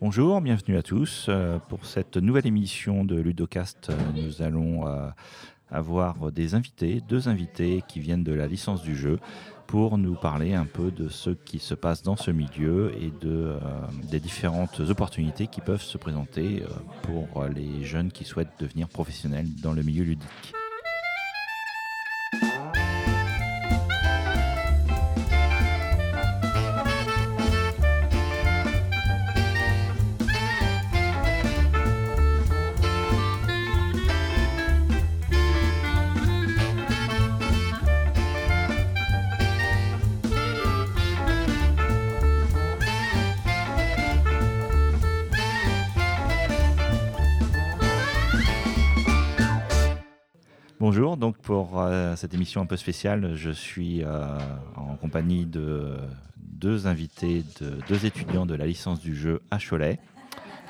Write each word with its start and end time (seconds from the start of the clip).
Bonjour, 0.00 0.40
bienvenue 0.40 0.76
à 0.76 0.82
tous. 0.84 1.26
Euh, 1.28 1.58
pour 1.58 1.84
cette 1.84 2.18
nouvelle 2.18 2.46
émission 2.46 3.04
de 3.04 3.16
Ludocast, 3.16 3.90
euh, 3.90 3.96
nous 4.14 4.42
allons 4.42 4.86
euh, 4.86 5.08
avoir 5.72 6.30
des 6.30 6.54
invités, 6.54 7.02
deux 7.08 7.28
invités 7.28 7.82
qui 7.88 7.98
viennent 7.98 8.22
de 8.22 8.32
la 8.32 8.46
licence 8.46 8.82
du 8.82 8.94
jeu 8.94 9.18
pour 9.66 9.98
nous 9.98 10.14
parler 10.14 10.54
un 10.54 10.66
peu 10.66 10.92
de 10.92 11.08
ce 11.08 11.30
qui 11.30 11.58
se 11.58 11.74
passe 11.74 12.04
dans 12.04 12.14
ce 12.14 12.30
milieu 12.30 12.92
et 13.02 13.10
de, 13.20 13.56
des 14.04 14.20
différentes 14.20 14.78
opportunités 14.78 15.48
qui 15.48 15.60
peuvent 15.60 15.82
se 15.82 15.98
présenter 15.98 16.62
pour 17.02 17.44
les 17.44 17.82
jeunes 17.82 18.12
qui 18.12 18.24
souhaitent 18.24 18.58
devenir 18.60 18.88
professionnels 18.88 19.48
dans 19.62 19.72
le 19.72 19.82
milieu 19.82 20.04
ludique. 20.04 20.54
Bonjour, 50.98 51.16
donc 51.16 51.36
pour 51.36 51.80
euh, 51.80 52.16
cette 52.16 52.34
émission 52.34 52.60
un 52.60 52.66
peu 52.66 52.76
spéciale, 52.76 53.36
je 53.36 53.50
suis 53.50 54.02
euh, 54.02 54.36
en 54.74 54.96
compagnie 54.96 55.46
de 55.46 55.96
deux 56.38 56.88
invités, 56.88 57.44
de 57.60 57.78
deux 57.88 58.04
étudiants 58.04 58.46
de 58.46 58.56
la 58.56 58.66
licence 58.66 58.98
du 58.98 59.14
jeu 59.14 59.40
à 59.52 59.58
Cholet. 59.58 60.00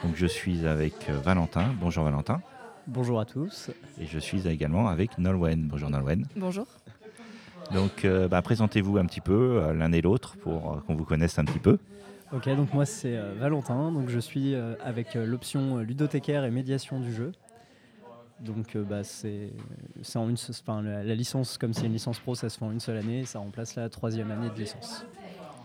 Donc 0.05 0.17
je 0.17 0.27
suis 0.27 0.67
avec 0.67 1.09
euh, 1.09 1.19
Valentin. 1.19 1.73
Bonjour 1.81 2.05
Valentin. 2.05 2.43
Bonjour 2.87 3.21
à 3.21 3.25
tous. 3.25 3.71
Et 3.99 4.05
je 4.05 4.19
suis 4.19 4.47
également 4.47 4.89
avec 4.89 5.17
Nolwenn. 5.17 5.67
Bonjour 5.67 5.89
Nolwenn. 5.89 6.27
Bonjour. 6.37 6.67
Donc 7.73 8.07
bah, 8.31 8.43
présentez-vous 8.43 8.99
un 8.99 9.07
petit 9.07 9.23
peu 9.23 9.73
l'un 9.73 9.93
et 9.93 10.03
l'autre 10.03 10.37
pour 10.37 10.83
qu'on 10.87 10.95
vous 10.95 11.07
connaisse 11.07 11.39
un 11.39 11.47
petit 11.47 11.59
peu. 11.59 11.79
Ok, 12.35 12.55
donc 12.55 12.75
moi 12.75 12.85
c'est 12.85 13.17
Valentin, 13.39 13.93
donc 13.93 14.11
je 14.11 14.19
suis 14.19 14.55
avec 14.85 15.15
l'option 15.15 15.79
ludothécaire 15.79 16.45
et 16.45 16.51
médiation 16.51 17.01
du 17.01 17.15
jeu. 17.15 17.33
Donc 18.41 18.77
euh, 18.77 18.85
bah, 18.85 19.03
c'est 19.03 19.51
en 20.15 20.29
une, 20.29 20.37
la, 20.85 21.03
la, 21.03 21.15
licence, 21.15 21.59
comme 21.59 21.73
c'est 21.73 21.87
une 21.87 21.93
licence 21.93 22.19
pro, 22.21 22.35
ça 22.35 22.49
se 22.49 22.59
fait 22.59 22.65
en 22.65 22.71
une 22.71 22.81
seule 22.81 22.99
année, 22.99 23.25
ça 23.25 23.41
remplace 23.41 23.75
la 23.75 23.89
troisième 23.89 24.31
année 24.31 24.49
de 24.51 24.61
licence. 24.61 25.05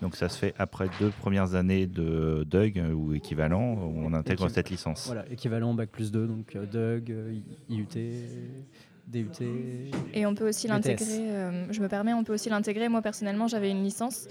Donc 0.02 0.16
ça 0.16 0.27
se 0.27 0.38
fait 0.38 0.53
après 0.57 0.89
deux 0.99 1.11
premières 1.11 1.55
années 1.55 1.88
de 1.88 2.45
DUG 2.49 2.77
euh, 2.77 2.91
ou 2.91 3.13
équivalent, 3.13 3.75
où 3.75 4.03
on 4.03 4.13
intègre 4.13 4.49
cette 4.49 4.69
licence. 4.69 5.05
Voilà, 5.05 5.23
équivalent 5.31 5.73
Bac 5.73 5.89
plus 5.89 6.11
2, 6.11 6.27
donc 6.27 6.55
euh, 6.55 6.99
DUG, 6.99 7.41
IUT, 7.69 7.88
DUT. 9.07 9.91
Et 10.13 10.25
on 10.25 10.33
peut 10.33 10.47
aussi 10.47 10.67
l'intégrer, 10.67 11.21
je 11.69 11.81
me 11.81 11.87
permets, 11.87 12.13
on 12.13 12.23
peut 12.23 12.33
aussi 12.33 12.49
l'intégrer. 12.49 12.89
Moi 12.89 13.01
personnellement, 13.01 13.47
j'avais 13.47 13.69
une 13.69 13.83
licence 13.83 14.27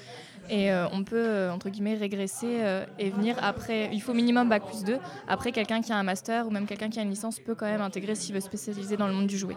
et 0.51 0.73
euh, 0.73 0.87
on 0.93 1.05
peut, 1.05 1.17
euh, 1.17 1.53
entre 1.53 1.71
guillemets, 1.71 1.95
régresser 1.95 2.59
euh, 2.61 2.85
et 2.99 3.11
venir 3.11 3.37
après. 3.43 3.91
Il 3.93 4.01
faut 4.01 4.15
minimum 4.15 4.49
Bac 4.49 4.65
plus 4.67 4.85
2. 4.85 4.99
Après, 5.29 5.53
quelqu'un 5.53 5.81
qui 5.81 5.93
a 5.93 5.97
un 5.97 6.03
master 6.03 6.47
ou 6.47 6.51
même 6.51 6.67
quelqu'un 6.67 6.89
qui 6.89 6.99
a 6.99 7.03
une 7.03 7.11
licence 7.11 7.39
peut 7.39 7.55
quand 7.55 7.67
même 7.67 7.81
intégrer 7.81 8.15
s'il 8.15 8.35
veut 8.35 8.41
spécialiser 8.41 8.97
dans 8.97 9.07
le 9.07 9.15
monde 9.15 9.27
du 9.27 9.39
jouet. 9.39 9.57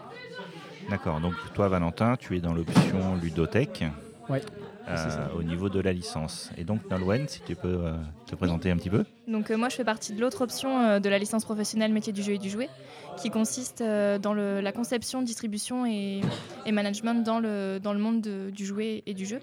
D'accord. 0.88 1.20
Donc, 1.20 1.34
toi, 1.54 1.68
Valentin, 1.68 2.16
tu 2.16 2.36
es 2.36 2.40
dans 2.40 2.54
l'option 2.54 3.16
ludothèque. 3.20 3.84
Oui. 4.88 4.94
au 5.36 5.42
niveau 5.42 5.68
de 5.68 5.80
la 5.80 5.92
licence. 5.92 6.50
Et 6.56 6.64
donc, 6.64 6.88
Nolwenn, 6.90 7.28
si 7.28 7.40
tu 7.40 7.56
peux 7.56 7.78
te 8.26 8.34
présenter 8.34 8.70
un 8.70 8.76
petit 8.76 8.90
peu. 8.90 9.04
Donc, 9.26 9.50
moi, 9.50 9.68
je 9.68 9.76
fais 9.76 9.84
partie 9.84 10.12
de 10.12 10.20
l'autre 10.20 10.42
option 10.42 11.00
de 11.00 11.08
la 11.08 11.18
licence 11.18 11.44
professionnelle 11.44 11.92
métier 11.92 12.12
du 12.12 12.22
jeu 12.22 12.34
et 12.34 12.38
du 12.38 12.50
jouet, 12.50 12.68
qui 13.16 13.30
consiste 13.30 13.82
dans 13.82 14.34
la 14.34 14.72
conception, 14.72 15.22
distribution 15.22 15.86
et, 15.86 16.22
management 16.70 17.24
dans 17.24 17.40
le, 17.40 17.78
dans 17.82 17.92
le 17.92 17.98
monde 17.98 18.20
du 18.20 18.64
jouet 18.64 19.02
et 19.06 19.14
du 19.14 19.26
jeu. 19.26 19.40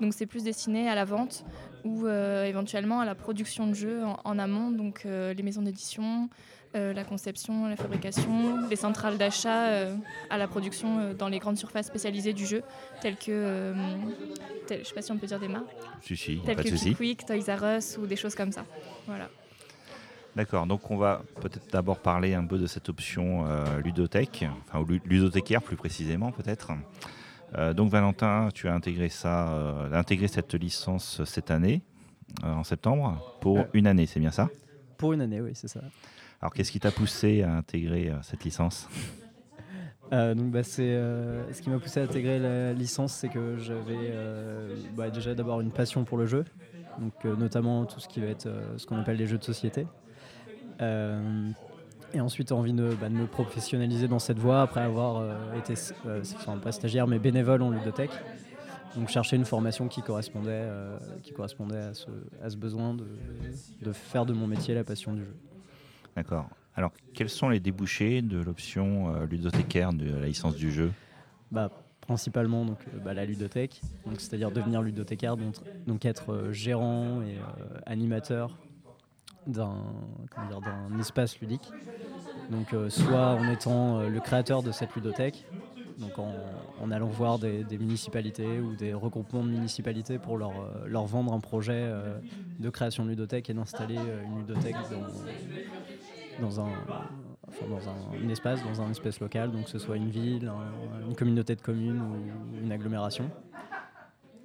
Donc 0.00 0.12
c'est 0.14 0.26
plus 0.26 0.42
destiné 0.42 0.88
à 0.88 0.94
la 0.94 1.04
vente 1.04 1.44
ou 1.84 2.06
euh, 2.06 2.44
éventuellement 2.44 3.00
à 3.00 3.04
la 3.04 3.14
production 3.14 3.66
de 3.66 3.74
jeux 3.74 4.02
en, 4.24 4.38
amont, 4.38 4.70
donc 4.70 5.02
euh, 5.04 5.34
les 5.34 5.42
maisons 5.42 5.62
d'édition, 5.62 6.28
euh, 6.74 6.92
la 6.92 7.04
conception, 7.04 7.66
la 7.66 7.76
fabrication, 7.76 8.66
les 8.68 8.76
centrales 8.76 9.18
d'achat 9.18 9.88
à 10.30 10.38
la 10.38 10.48
production 10.48 11.14
dans 11.14 11.28
les 11.28 11.38
grandes 11.38 11.58
surfaces 11.58 11.86
spécialisées 11.86 12.32
du 12.32 12.46
jeu, 12.46 12.62
telles 13.00 13.16
que, 13.16 13.74
je 14.68 14.74
ne 14.74 14.84
sais 14.84 14.94
pas 14.94 15.02
si 15.02 15.12
on 15.12 15.18
peut 15.18 15.26
dire 15.26 15.40
des 15.40 15.48
marques, 15.48 15.66
si, 16.02 16.16
si, 16.16 16.40
telles 16.44 16.56
pas 16.56 16.62
que 16.62 16.68
de 16.68 16.94
Quick, 16.94 17.26
Toys 17.26 17.54
R 17.54 17.78
Us 17.78 17.98
ou 17.98 18.06
des 18.06 18.16
choses 18.16 18.34
comme 18.34 18.52
ça. 18.52 18.64
Voilà. 19.06 19.28
D'accord, 20.36 20.66
donc 20.66 20.90
on 20.90 20.96
va 20.96 21.22
peut-être 21.40 21.70
d'abord 21.70 22.00
parler 22.00 22.34
un 22.34 22.44
peu 22.44 22.58
de 22.58 22.66
cette 22.66 22.88
option 22.88 23.44
ludothèque, 23.84 24.46
enfin 24.66 24.80
ou 24.80 24.86
ludothécaire 25.04 25.62
plus 25.62 25.76
précisément 25.76 26.32
peut-être. 26.32 26.72
Euh, 27.56 27.72
donc 27.72 27.90
Valentin, 27.90 28.48
tu 28.52 28.68
as 28.68 28.74
intégré 28.74 29.08
ça, 29.08 29.48
euh, 29.50 29.92
intégré 29.92 30.28
cette 30.28 30.54
licence 30.54 31.22
cette 31.24 31.50
année, 31.50 31.82
euh, 32.42 32.52
en 32.52 32.64
septembre, 32.64 33.38
pour 33.40 33.64
une 33.74 33.86
année, 33.86 34.06
c'est 34.06 34.20
bien 34.20 34.32
ça? 34.32 34.48
Pour 34.96 35.12
une 35.12 35.20
année, 35.20 35.40
oui, 35.40 35.52
c'est 35.54 35.68
ça. 35.68 35.80
Alors 36.40 36.52
qu'est-ce 36.52 36.70
qui 36.70 36.80
t'a 36.80 36.90
poussé 36.90 37.42
à 37.42 37.56
intégrer 37.56 38.12
cette 38.22 38.44
licence? 38.44 38.88
Donc 40.12 40.50
bah, 40.52 40.62
c'est 40.62 40.92
ce 40.92 41.60
qui 41.60 41.70
m'a 41.70 41.78
poussé 41.78 41.98
à 42.00 42.04
intégrer 42.04 42.38
la 42.38 42.72
licence, 42.72 43.14
c'est 43.14 43.28
que 43.28 43.56
j'avais 43.56 44.12
bah, 44.94 45.10
déjà 45.10 45.34
d'abord 45.34 45.60
une 45.60 45.72
passion 45.72 46.04
pour 46.04 46.18
le 46.18 46.26
jeu, 46.26 46.44
donc 46.98 47.24
notamment 47.24 47.84
tout 47.84 47.98
ce 47.98 48.06
qui 48.06 48.20
va 48.20 48.28
être 48.28 48.48
ce 48.76 48.86
qu'on 48.86 48.98
appelle 48.98 49.16
les 49.16 49.26
jeux 49.26 49.38
de 49.38 49.44
société 49.44 49.86
et 52.14 52.20
ensuite 52.20 52.52
envie 52.52 52.72
bah, 52.72 53.08
de, 53.08 53.14
me 53.14 53.26
professionnaliser 53.26 54.08
dans 54.08 54.18
cette 54.18 54.38
voie 54.38 54.62
après 54.62 54.80
avoir 54.80 55.16
euh, 55.16 55.34
été, 55.58 55.74
euh, 56.06 56.22
enfin 56.36 56.56
pas 56.56 56.72
stagiaire, 56.72 57.06
mais 57.06 57.18
bénévole 57.18 57.62
en 57.62 57.70
ludothèque. 57.70 58.12
Donc 58.96 59.08
chercher 59.08 59.36
une 59.36 59.44
formation 59.44 59.88
qui 59.88 60.02
correspondait, 60.02 60.50
euh, 60.52 60.96
qui 61.22 61.32
correspondait 61.32 61.78
à 61.78 61.94
ce, 61.94 62.56
besoin 62.56 62.94
de, 62.94 63.92
faire 63.92 64.24
de 64.24 64.32
mon 64.32 64.46
métier 64.46 64.74
la 64.74 64.84
passion 64.84 65.12
du 65.12 65.22
jeu. 65.22 65.34
D'accord. 66.16 66.48
Alors 66.76 66.92
quels 67.12 67.28
sont 67.28 67.48
les 67.48 67.60
débouchés 67.60 68.22
de 68.22 68.38
l'option 68.38 69.24
ludothécaire 69.24 69.92
de 69.92 70.12
la 70.12 70.26
licence 70.26 70.56
du 70.56 70.72
jeu? 70.72 70.90
Bah, 71.52 71.70
Principalement 72.00 72.66
donc, 72.66 72.80
bah, 73.02 73.14
la 73.14 73.24
ludothèque, 73.24 73.80
c'est-à-dire 74.18 74.50
devenir 74.50 74.82
ludothécaire, 74.82 75.38
donc, 75.38 75.54
donc 75.86 76.04
être 76.04 76.50
gérant 76.52 77.22
et 77.22 77.38
animateur 77.86 78.58
d'un 79.46 80.98
espace 81.00 81.40
ludique. 81.40 81.72
Donc 82.50 82.72
euh, 82.72 82.90
soit 82.90 83.34
en 83.34 83.50
étant 83.50 83.98
euh, 83.98 84.08
le 84.08 84.20
créateur 84.20 84.62
de 84.62 84.70
cette 84.70 84.94
ludothèque, 84.94 85.46
donc 85.98 86.18
en, 86.18 86.90
allant 86.90 87.06
voir 87.06 87.38
des, 87.38 87.64
municipalités 87.78 88.60
ou 88.60 88.74
des 88.74 88.92
regroupements 88.92 89.44
de 89.44 89.48
municipalités 89.48 90.18
pour 90.18 90.36
leur, 90.36 90.50
euh, 90.50 90.86
leur 90.86 91.06
vendre 91.06 91.32
un 91.32 91.40
projet 91.40 91.90
de 92.58 92.70
création 92.70 93.04
de 93.04 93.10
ludothèque 93.10 93.48
et 93.48 93.54
d'installer 93.54 93.98
une 94.26 94.40
ludothèque 94.40 94.76
dans, 94.90 95.06
dans 96.40 96.60
un, 96.60 96.72
dans 97.68 97.88
un, 97.88 98.28
espace, 98.28 98.62
dans 98.62 98.82
un 98.82 98.90
espace 98.90 99.20
local, 99.20 99.52
donc 99.52 99.64
que 99.64 99.70
ce 99.70 99.78
soit 99.78 99.96
une 99.96 100.10
ville, 100.10 100.50
une 101.06 101.14
communauté 101.14 101.54
de 101.54 101.60
communes 101.60 102.00
ou 102.00 102.62
une 102.62 102.72
agglomération. 102.72 103.30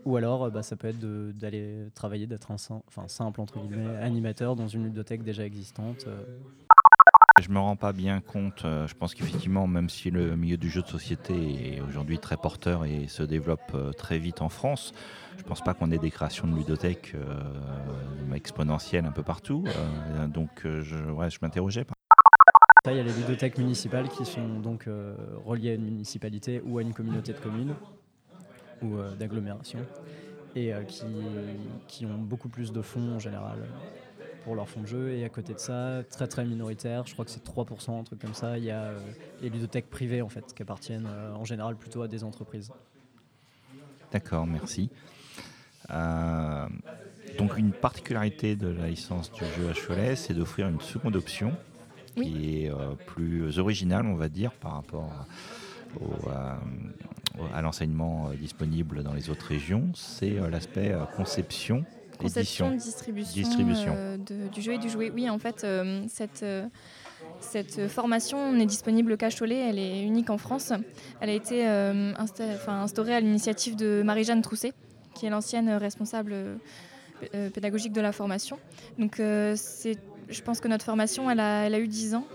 Ou 0.05 0.15
alors, 0.15 0.45
euh, 0.45 0.49
bah, 0.49 0.63
ça 0.63 0.75
peut 0.75 0.87
être 0.87 0.99
d'aller 0.99 1.89
travailler, 1.93 2.25
d'être 2.25 2.51
un 2.51 2.55
enfin, 2.87 3.07
simple 3.07 3.41
entre 3.41 3.59
guillemets, 3.59 3.97
animateur 3.97 4.55
dans 4.55 4.67
une 4.67 4.85
ludothèque 4.85 5.23
déjà 5.23 5.45
existante. 5.45 6.05
Euh. 6.07 6.23
Je 7.41 7.49
me 7.49 7.59
rends 7.59 7.75
pas 7.75 7.93
bien 7.93 8.21
compte. 8.21 8.65
Euh, 8.65 8.87
je 8.87 8.93
pense 8.95 9.13
qu'effectivement, 9.13 9.67
même 9.67 9.89
si 9.89 10.11
le 10.11 10.35
milieu 10.35 10.57
du 10.57 10.69
jeu 10.69 10.81
de 10.81 10.87
société 10.87 11.75
est 11.75 11.81
aujourd'hui 11.81 12.19
très 12.19 12.37
porteur 12.37 12.85
et 12.85 13.07
se 13.07 13.23
développe 13.23 13.75
très 13.97 14.19
vite 14.19 14.41
en 14.41 14.49
France, 14.49 14.93
je 15.37 15.43
pense 15.43 15.61
pas 15.61 15.73
qu'on 15.73 15.91
ait 15.91 15.97
des 15.97 16.11
créations 16.11 16.47
de 16.47 16.55
ludothèques 16.55 17.15
exponentielles 18.33 19.05
un 19.05 19.11
peu 19.11 19.23
partout. 19.23 19.63
donc, 20.27 20.49
je, 20.63 21.11
ouais, 21.11 21.29
je 21.29 21.39
m'interrogeais. 21.41 21.85
Il 22.85 22.95
y 22.95 22.99
a 22.99 23.03
les 23.03 23.13
ludothèques 23.13 23.57
municipales 23.57 24.09
qui 24.09 24.25
sont 24.25 24.59
donc 24.59 24.87
reliées 25.45 25.71
à 25.71 25.73
une 25.75 25.85
municipalité 25.85 26.61
ou 26.65 26.77
à 26.77 26.81
une 26.81 26.93
communauté 26.93 27.33
de 27.33 27.39
communes 27.39 27.75
ou 28.81 28.97
euh, 28.97 29.15
d'agglomération 29.15 29.79
et 30.55 30.73
euh, 30.73 30.83
qui, 30.83 31.05
qui, 31.87 32.05
ont 32.05 32.17
beaucoup 32.17 32.49
plus 32.49 32.71
de 32.71 32.81
fonds 32.81 33.15
en 33.15 33.19
général 33.19 33.59
pour 34.43 34.55
leur 34.55 34.67
fonds 34.67 34.81
de 34.81 34.87
jeu. 34.87 35.11
Et 35.11 35.23
à 35.23 35.29
côté 35.29 35.53
de 35.53 35.59
ça, 35.59 36.01
très 36.09 36.27
très 36.27 36.45
minoritaire, 36.45 37.05
je 37.05 37.13
crois 37.13 37.25
que 37.25 37.31
c'est 37.31 37.43
3%, 37.43 37.99
un 37.99 38.03
truc 38.03 38.19
comme 38.19 38.33
ça, 38.33 38.57
il 38.57 38.65
y 38.65 38.71
a 38.71 38.83
euh, 38.83 38.99
les 39.41 39.49
ludothèques 39.49 39.89
privées 39.89 40.21
en 40.21 40.29
fait, 40.29 40.53
qui 40.53 40.61
appartiennent 40.61 41.07
en 41.35 41.45
général 41.45 41.75
plutôt 41.75 42.01
à 42.01 42.07
des 42.07 42.23
entreprises. 42.23 42.71
D'accord, 44.11 44.47
merci. 44.47 44.89
donc 47.37 47.57
une 47.57 47.71
particularité 47.71 48.55
de 48.55 48.67
la 48.67 48.87
licence 48.87 49.31
du 49.31 49.43
jeu 49.45 49.71
HLS, 49.71 50.15
c'est 50.15 50.33
d'offrir 50.33 50.67
une 50.67 50.81
seconde 50.81 51.15
option 51.15 51.53
qui 52.15 52.65
est 52.65 52.71
plus 53.05 53.59
originale, 53.59 54.05
on 54.05 54.15
va 54.15 54.29
dire, 54.29 54.51
par 54.51 54.73
rapport 54.73 55.09
au, 56.01 56.27
à 57.53 57.61
l'enseignement 57.61 58.29
euh, 58.29 58.35
disponible 58.35 59.03
dans 59.03 59.13
les 59.13 59.29
autres 59.29 59.45
régions, 59.45 59.91
c'est 59.95 60.37
euh, 60.37 60.49
l'aspect 60.49 60.91
euh, 60.91 61.05
conception 61.05 61.85
Conception, 62.19 62.71
distribution, 62.71 63.33
Distribution. 63.41 63.93
euh, 63.95 64.17
de- 64.17 64.47
du 64.49 64.61
jeu 64.61 64.73
et 64.73 64.77
du 64.77 64.89
jouet. 64.89 65.11
Oui, 65.13 65.29
en 65.29 65.39
fait, 65.39 65.63
euh, 65.63 66.03
cette, 66.09 66.43
euh, 66.43 66.67
cette 67.39 67.87
formation 67.87 68.51
n'est 68.51 68.65
disponible 68.65 69.17
qu'à 69.17 69.29
Cholet. 69.29 69.69
Elle 69.69 69.79
est 69.79 70.03
unique 70.03 70.29
en 70.29 70.37
France. 70.37 70.73
Elle 71.21 71.29
a 71.29 71.33
été 71.33 71.63
insta- 71.65 72.69
instaurée 72.69 73.15
à 73.15 73.19
l'initiative 73.19 73.75
de 73.75 74.01
Marie-Jeanne 74.03 74.41
Trousset, 74.41 74.73
qui 75.15 75.25
est 75.25 75.29
l'ancienne 75.29 75.69
responsable 75.69 76.35
pédagogique 77.53 77.93
de 77.93 78.01
la 78.01 78.11
formation. 78.11 78.57
Donc, 78.97 79.15
je 79.17 80.41
pense 80.43 80.59
que 80.59 80.67
notre 80.67 80.85
formation, 80.85 81.29
elle 81.31 81.39
a, 81.39 81.65
elle 81.65 81.73
a 81.75 81.79
eu 81.79 81.87
10 81.87 82.15
ans, 82.15 82.25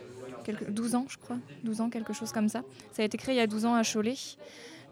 quelque- 0.45 0.71
12 0.71 0.95
ans, 0.95 1.07
je 1.09 1.17
crois, 1.19 1.37
12 1.63 1.81
ans, 1.81 1.91
quelque 1.91 2.13
chose 2.13 2.33
comme 2.33 2.49
ça. 2.49 2.63
Ça 2.93 3.03
a 3.03 3.05
été 3.05 3.17
créé 3.19 3.35
il 3.35 3.39
y 3.39 3.41
a 3.43 3.47
12 3.47 3.65
ans 3.67 3.75
à 3.75 3.83
Cholet. 3.83 4.15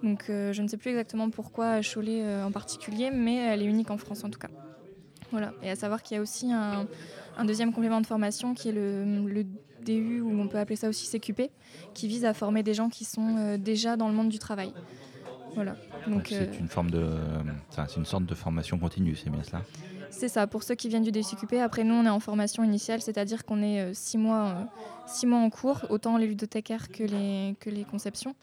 Donc, 0.02 0.24
euh, 0.30 0.52
je 0.52 0.62
ne 0.62 0.68
sais 0.68 0.76
plus 0.76 0.90
exactement 0.90 1.30
pourquoi 1.30 1.70
à 1.70 1.80
Cholet 1.82 2.22
euh, 2.22 2.44
en 2.44 2.50
particulier, 2.50 3.10
mais 3.12 3.36
elle 3.36 3.62
est 3.62 3.66
unique 3.66 3.90
en 3.90 3.98
France 3.98 4.24
en 4.24 4.30
tout 4.30 4.38
cas. 4.38 4.48
Voilà. 5.32 5.52
Et 5.62 5.70
à 5.70 5.76
savoir 5.76 6.02
qu'il 6.02 6.17
y 6.17 6.19
a 6.19 6.23
aussi 6.23 6.52
un, 6.52 6.87
un 7.37 7.44
deuxième 7.44 7.73
complément 7.73 8.00
de 8.00 8.06
formation 8.06 8.55
qui 8.55 8.69
est 8.69 8.73
le, 8.73 9.26
le 9.26 9.44
DU, 9.84 10.20
ou 10.20 10.40
on 10.40 10.46
peut 10.46 10.58
appeler 10.58 10.76
ça 10.76 10.88
aussi 10.88 11.08
CQP, 11.11 11.50
qui 11.94 12.06
vise 12.06 12.25
à 12.25 12.34
former 12.34 12.62
des 12.62 12.75
gens 12.75 12.88
qui 12.88 13.05
sont 13.05 13.37
euh, 13.38 13.56
déjà 13.58 13.96
dans 13.96 14.08
le 14.08 14.14
monde 14.14 14.29
du 14.29 14.38
travail. 14.38 14.73
Voilà. 15.55 15.73
Donc 16.06 16.14
Donc, 16.17 16.32
euh, 16.32 16.46
c'est 16.52 16.58
une 16.61 16.69
forme 16.69 16.90
de, 16.90 17.06
c'est 17.70 17.96
une 17.96 18.05
sorte 18.06 18.25
de 18.26 18.34
formation 18.34 18.79
continue, 18.79 19.17
c'est 19.17 19.29
bien 19.31 19.43
cela. 19.43 19.62
c'est 20.11 20.29
ça, 20.29 20.46
pour 20.46 20.62
ceux 20.62 20.75
qui 20.75 20.88
viennent 20.88 21.02
du 21.02 21.11
DCQP. 21.12 21.55
Après, 21.62 21.84
nous, 21.84 21.94
on 21.94 22.05
est 22.06 22.11
en 22.11 22.20
formation 22.20 22.62
initiale, 22.64 23.02
c'est-à-dire 23.02 23.44
qu'on 23.44 23.62
est 23.62 23.81
euh, 23.81 23.90
six 23.94 24.19
mois, 24.19 24.46
euh, 24.49 24.64
six 25.06 25.26
mois 25.26 25.38
en 25.40 25.50
cours, 25.50 25.81
autant 25.90 26.17
les 26.17 26.26
ludothécaires 26.26 26.88
que 26.90 27.02
les, 27.05 27.55
que 27.61 27.69
les 27.70 27.84
conceptions. 27.84 28.34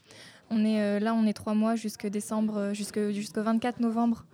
On 0.51 0.65
est, 0.65 0.99
là, 0.99 1.13
on 1.13 1.25
est 1.27 1.33
trois 1.33 1.53
mois 1.53 1.75
jusque 1.75 2.07
décembre, 2.07 2.71
jusque- 2.73 3.11
jusqu'au 3.11 3.43
24 3.43 3.79
novembre 3.81 4.25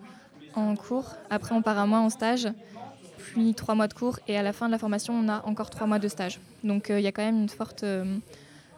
en 0.61 0.75
cours. 0.75 1.15
Après, 1.29 1.53
on 1.55 1.61
part 1.61 1.77
un 1.77 1.87
mois 1.87 1.99
en 1.99 2.09
stage, 2.09 2.47
puis 3.17 3.53
trois 3.53 3.75
mois 3.75 3.87
de 3.87 3.93
cours, 3.93 4.19
et 4.27 4.37
à 4.37 4.43
la 4.43 4.53
fin 4.53 4.67
de 4.67 4.71
la 4.71 4.77
formation, 4.77 5.13
on 5.13 5.29
a 5.29 5.45
encore 5.45 5.69
trois 5.69 5.87
mois 5.87 5.99
de 5.99 6.07
stage. 6.07 6.39
Donc, 6.63 6.89
euh, 6.89 6.99
il 6.99 7.03
y 7.03 7.07
a 7.07 7.11
quand 7.11 7.23
même 7.23 7.41
une 7.41 7.49
forte, 7.49 7.83
euh, 7.83 8.17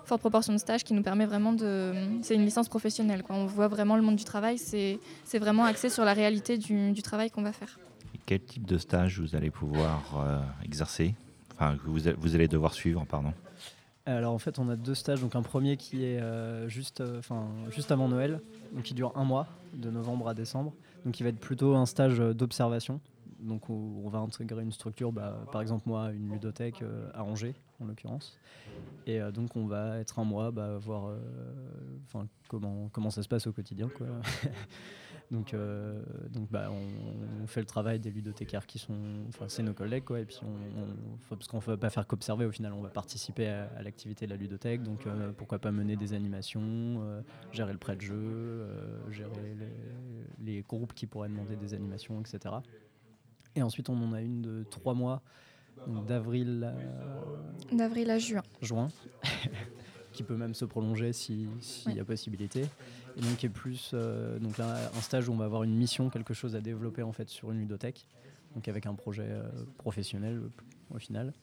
forte 0.05 0.21
proportion 0.21 0.53
de 0.53 0.57
stage 0.57 0.83
qui 0.83 0.93
nous 0.93 1.03
permet 1.03 1.25
vraiment 1.25 1.53
de. 1.53 1.93
C'est 2.21 2.35
une 2.35 2.45
licence 2.45 2.69
professionnelle, 2.69 3.23
quoi. 3.23 3.35
On 3.35 3.45
voit 3.45 3.67
vraiment 3.67 3.95
le 3.95 4.01
monde 4.01 4.15
du 4.15 4.23
travail. 4.23 4.57
C'est 4.57 4.99
c'est 5.25 5.39
vraiment 5.39 5.65
axé 5.65 5.89
sur 5.89 6.05
la 6.05 6.13
réalité 6.13 6.57
du, 6.57 6.91
du 6.91 7.01
travail 7.01 7.31
qu'on 7.31 7.43
va 7.43 7.51
faire. 7.51 7.79
Et 8.15 8.19
quel 8.25 8.41
type 8.41 8.65
de 8.65 8.77
stage 8.77 9.19
vous 9.19 9.35
allez 9.35 9.51
pouvoir 9.51 10.01
euh, 10.17 10.39
exercer? 10.63 11.15
Enfin, 11.53 11.75
que 11.77 11.89
vous, 11.89 12.35
allez 12.35 12.47
devoir 12.47 12.73
suivre, 12.73 13.03
pardon. 13.05 13.33
Alors 14.05 14.33
en 14.33 14.37
fait, 14.37 14.59
on 14.59 14.69
a 14.69 14.75
deux 14.75 14.95
stages. 14.95 15.21
Donc 15.21 15.35
un 15.35 15.41
premier 15.41 15.75
qui 15.75 16.03
est 16.03 16.21
euh, 16.21 16.69
juste, 16.69 17.01
euh, 17.01 17.19
enfin, 17.19 17.47
juste 17.71 17.91
avant 17.91 18.07
Noël, 18.07 18.41
donc 18.73 18.83
qui 18.83 18.93
dure 18.93 19.11
un 19.15 19.23
mois, 19.23 19.47
de 19.73 19.89
novembre 19.89 20.29
à 20.29 20.33
décembre. 20.33 20.73
Donc 21.07 21.21
il 21.21 21.23
va 21.23 21.29
être 21.29 21.39
plutôt 21.39 21.73
un 21.73 21.85
stage 21.85 22.19
euh, 22.19 22.33
d'observation. 22.33 22.99
Donc 23.39 23.69
on 23.69 24.09
va 24.09 24.19
intégrer 24.19 24.61
une 24.61 24.73
structure, 24.73 25.13
bah, 25.13 25.39
par 25.53 25.61
exemple 25.61 25.83
moi, 25.85 26.11
une 26.11 26.33
ludothèque 26.33 26.81
euh, 26.81 27.09
à 27.13 27.23
Angers 27.23 27.55
en 27.79 27.85
l'occurrence. 27.85 28.37
Et 29.05 29.21
euh, 29.21 29.31
donc 29.31 29.55
on 29.55 29.67
va 29.67 29.99
être 29.99 30.19
un 30.19 30.25
mois, 30.25 30.51
bah, 30.51 30.77
voir 30.77 31.13
comment, 32.49 33.09
ça 33.09 33.23
se 33.23 33.29
passe 33.29 33.47
au 33.47 33.53
quotidien. 33.53 33.89
donc 35.29 35.53
euh, 35.53 36.01
donc 36.29 36.49
bah, 36.49 36.69
on, 36.71 37.43
on 37.43 37.47
fait 37.47 37.59
le 37.59 37.65
travail 37.65 37.99
des 37.99 38.11
ludothécaires 38.11 38.65
qui 38.65 38.79
sont, 38.79 39.25
enfin 39.27 39.47
c'est 39.49 39.63
nos 39.63 39.73
collègues 39.73 40.05
quoi. 40.05 40.19
Et 40.21 40.25
puis 40.25 40.39
on, 40.43 40.47
on- 40.47 41.17
faut- 41.19 41.35
parce 41.35 41.47
qu'on 41.47 41.57
ne 41.57 41.61
va 41.63 41.77
pas 41.77 41.89
faire 41.89 42.07
qu'observer 42.07 42.45
au 42.45 42.51
final, 42.51 42.71
on 42.73 42.81
va 42.81 42.89
participer 42.89 43.47
à, 43.49 43.65
à 43.75 43.81
l'activité 43.83 44.25
de 44.25 44.31
la 44.31 44.37
ludothèque. 44.37 44.83
Donc 44.83 45.05
euh, 45.05 45.33
pourquoi 45.33 45.59
pas 45.59 45.71
mener 45.71 45.97
des 45.97 46.13
animations, 46.13 46.61
euh, 47.01 47.21
gérer 47.51 47.73
le 47.73 47.77
prêt 47.79 47.95
de 47.97 48.01
jeu, 48.01 48.13
euh, 48.15 49.11
gérer 49.11 49.53
les, 49.55 50.45
les 50.55 50.61
groupes 50.61 50.93
qui 50.93 51.07
pourraient 51.07 51.29
demander 51.29 51.55
des 51.57 51.73
animations, 51.73 52.21
etc. 52.21 52.55
Et 53.55 53.61
ensuite 53.63 53.89
on 53.89 53.97
en 54.01 54.13
a 54.13 54.21
une 54.21 54.41
de 54.41 54.65
trois 54.69 54.93
mois, 54.93 55.21
d'avril 55.85 56.63
à 56.63 57.75
D'avril 57.75 58.09
à 58.11 58.17
juin. 58.19 58.43
juin, 58.61 58.87
qui 60.13 60.23
peut 60.23 60.37
même 60.37 60.53
se 60.53 60.63
prolonger 60.65 61.11
si- 61.13 61.49
s'il 61.59 61.93
y 61.95 61.99
a 61.99 62.05
possibilité. 62.05 62.65
Et 63.17 63.21
donc, 63.21 63.37
qui 63.37 63.47
est 63.47 63.49
plus 63.49 63.91
euh, 63.93 64.37
donc 64.39 64.57
là, 64.57 64.77
un 64.95 65.01
stage 65.01 65.27
où 65.27 65.33
on 65.33 65.37
va 65.37 65.45
avoir 65.45 65.63
une 65.63 65.75
mission, 65.75 66.09
quelque 66.09 66.33
chose 66.35 66.55
à 66.55 66.61
développer 66.61 67.01
en 67.03 67.11
fait 67.11 67.29
sur 67.29 67.51
une 67.51 67.59
ludothèque, 67.59 68.07
donc 68.55 68.67
avec 68.67 68.85
un 68.85 68.93
projet 68.93 69.25
euh, 69.27 69.43
professionnel 69.79 70.37
euh, 70.37 70.95
au 70.95 70.99
final, 70.99 71.33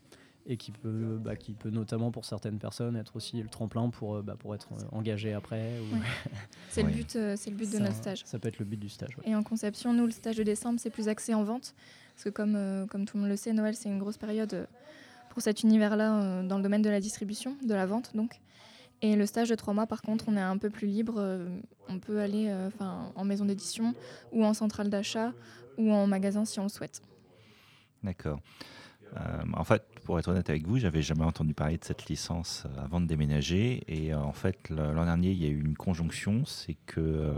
et 0.47 0.56
qui 0.56 0.71
peut, 0.71 1.19
bah, 1.21 1.35
qui 1.37 1.53
peut 1.53 1.71
notamment 1.71 2.12
pour 2.12 2.25
certaines 2.26 2.59
personnes 2.59 2.97
être 2.97 3.17
aussi 3.17 3.43
le 3.43 3.49
tremplin 3.49 3.91
pour, 3.91 4.23
bah, 4.23 4.37
pour 4.38 4.55
être 4.55 4.69
engagé 4.93 5.32
après. 5.32 5.81
ou- 5.81 5.94
Ouais. 5.97 6.00
C'est 6.71 6.82
le 6.85 6.91
but, 6.91 7.11
c'est 7.11 7.50
le 7.50 7.56
but 7.56 7.67
de 7.71 7.76
Ça- 7.79 7.81
notre 7.82 7.97
stage. 7.97 8.23
Ça 8.25 8.38
peut 8.38 8.49
être 8.49 8.59
le 8.61 8.65
but 8.67 8.76
du 8.79 8.88
stage. 8.88 9.17
ouais. 9.19 9.25
Et 9.31 9.35
en 9.35 9.43
conception, 9.43 9.93
nous, 9.93 10.05
le 10.05 10.12
stage 10.12 10.37
de 10.37 10.43
décembre, 10.44 10.79
c'est 10.81 10.91
plus 10.91 11.09
axé 11.09 11.35
en 11.35 11.43
vente. 11.44 11.75
Parce 12.15 12.25
que 12.25 12.31
comme, 12.31 12.87
comme 12.91 13.05
tout 13.06 13.17
le 13.17 13.23
monde 13.23 13.31
le 13.31 13.37
sait, 13.37 13.53
Noël, 13.53 13.75
c'est 13.75 13.88
une 13.88 13.99
grosse 13.99 14.19
période 14.19 14.69
pour 15.31 15.43
cet 15.43 15.62
univers-là 15.65 16.43
dans 16.44 16.59
le 16.59 16.62
domaine 16.62 16.82
de 16.82 16.91
la 16.91 17.00
distribution, 17.00 17.56
de 17.67 17.75
la 17.75 17.87
vente 17.87 18.15
donc. 18.15 18.41
Et 19.02 19.17
le 19.17 19.26
stage 19.26 19.50
de 19.50 19.55
trois 19.55 19.75
mois, 19.75 19.87
par 19.87 20.02
contre, 20.02 20.26
on 20.29 20.37
est 20.37 20.41
un 20.41 20.56
peu 20.56 20.70
plus 20.70 20.87
libre. 20.87 21.14
euh, 21.19 21.46
on 21.88 21.99
peut 21.99 22.20
aller 22.20 22.46
euh, 22.49 22.70
en 23.14 23.25
maison 23.25 23.44
d'édition 23.44 23.94
ou 24.32 24.44
en 24.44 24.55
centrale 24.55 24.88
d'achat 24.88 25.32
ou 25.76 25.93
en 25.93 26.06
magasin 26.06 26.44
si 26.44 26.58
on 26.61 26.64
le 26.64 26.69
souhaite. 26.69 27.02
D'accord. 28.02 28.41
Euh, 29.17 29.43
en 29.55 29.64
fait, 29.64 29.82
pour 30.05 30.19
être 30.19 30.29
honnête 30.29 30.50
avec 30.50 30.67
vous, 30.67 30.79
j'avais 30.79 31.02
jamais 31.02 31.25
entendu 31.25 31.55
parler 31.55 31.79
de 31.79 31.85
cette 31.85 32.06
licence 32.06 32.67
avant 32.79 33.00
de 33.00 33.06
déménager. 33.06 33.82
Et 33.87 34.12
euh, 34.12 34.19
en 34.19 34.32
fait, 34.32 34.70
l'an 34.70 35.05
dernier, 35.05 35.31
il 35.31 35.43
y 35.43 35.47
a 35.47 35.49
eu 35.49 35.61
une 35.61 35.76
conjonction, 35.76 36.44
c'est 36.44 36.76
que 36.87 37.00
euh, 37.00 37.32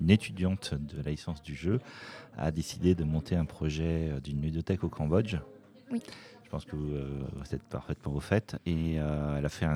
une 0.00 0.10
étudiante 0.10 0.74
de 0.74 1.02
la 1.02 1.10
licence 1.10 1.42
du 1.42 1.54
jeu 1.54 1.80
a 2.36 2.50
décidé 2.50 2.94
de 2.94 3.04
monter 3.04 3.36
un 3.36 3.44
projet 3.44 4.12
d'une 4.22 4.40
ludothèque 4.40 4.84
au 4.84 4.88
Cambodge. 4.88 5.36
Oui. 5.90 6.00
Je 6.50 6.56
pense 6.56 6.64
que 6.64 6.74
vous, 6.74 6.94
euh, 6.96 7.22
êtes 7.52 7.62
parfaitement 7.62 8.12
au 8.12 8.18
fait. 8.18 8.56
Et 8.66 8.96
euh, 8.98 9.36
elle 9.38 9.46
a 9.46 9.48
fait 9.48 9.68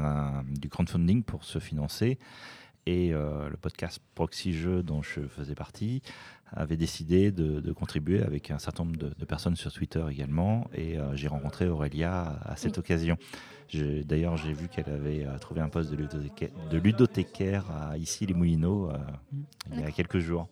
du 0.59 0.69
crowdfunding 0.69 1.23
pour 1.23 1.45
se 1.45 1.61
financer. 1.61 2.19
Et 2.85 3.15
euh, 3.15 3.49
le 3.49 3.57
podcast 3.57 4.01
Proxy 4.17 4.53
Jeux, 4.53 4.83
dont 4.83 5.01
je 5.01 5.21
faisais 5.21 5.55
partie, 5.55 6.03
avait 6.51 6.77
décidé 6.77 7.31
de, 7.31 7.73
contribuer 7.73 8.25
avec 8.25 8.51
un 8.51 8.59
certain 8.59 8.83
nombre 8.85 8.97
de, 8.97 9.25
personnes 9.25 9.55
sur 9.55 9.73
Twitter 9.73 10.05
également. 10.11 10.67
Et 10.75 10.99
euh, 10.99 11.15
j'ai 11.15 11.29
rencontré 11.29 11.69
Aurélia 11.69 12.41
à 12.45 12.57
cette 12.57 12.73
Oui. 12.77 12.81
occasion. 12.81 13.17
D'ailleurs, 13.73 14.37
j'ai 14.37 14.53
vu 14.53 14.67
qu'elle 14.67 14.91
avait 14.91 15.25
euh, 15.25 15.39
trouvé 15.39 15.61
un 15.61 15.69
poste 15.69 15.93
de, 15.93 15.97
ludothéca- 15.97 16.51
de 16.71 16.79
ludothécaire 16.79 17.71
à 17.71 17.97
ici 17.99 18.27
les 18.27 18.35
Moulineaux 18.35 18.91
euh, 18.91 18.99
il 19.73 19.81
y 19.81 19.85
a 19.85 19.93
quelques 19.93 20.19
jours. 20.19 20.49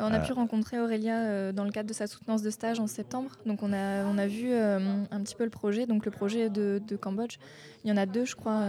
On 0.00 0.12
a 0.12 0.18
Euh, 0.18 0.20
pu 0.20 0.32
rencontrer 0.32 0.80
Aurélia 0.80 1.18
euh, 1.20 1.52
dans 1.52 1.64
le 1.64 1.70
cadre 1.70 1.88
de 1.88 1.94
sa 1.94 2.06
soutenance 2.06 2.42
de 2.42 2.50
stage 2.50 2.80
en 2.80 2.86
septembre. 2.86 3.30
Donc 3.46 3.62
on 3.62 3.72
a, 3.72 4.04
on 4.04 4.18
a 4.18 4.26
vu 4.26 4.48
euh, 4.52 4.78
un 5.10 5.20
petit 5.22 5.34
peu 5.34 5.44
le 5.44 5.50
projet. 5.50 5.86
Donc 5.86 6.04
le 6.04 6.10
projet 6.10 6.48
de, 6.50 6.80
de 6.86 6.96
Cambodge, 6.96 7.36
il 7.84 7.90
y 7.90 7.92
en 7.92 7.96
a 7.96 8.06
deux, 8.06 8.24
je 8.24 8.36
crois. 8.36 8.60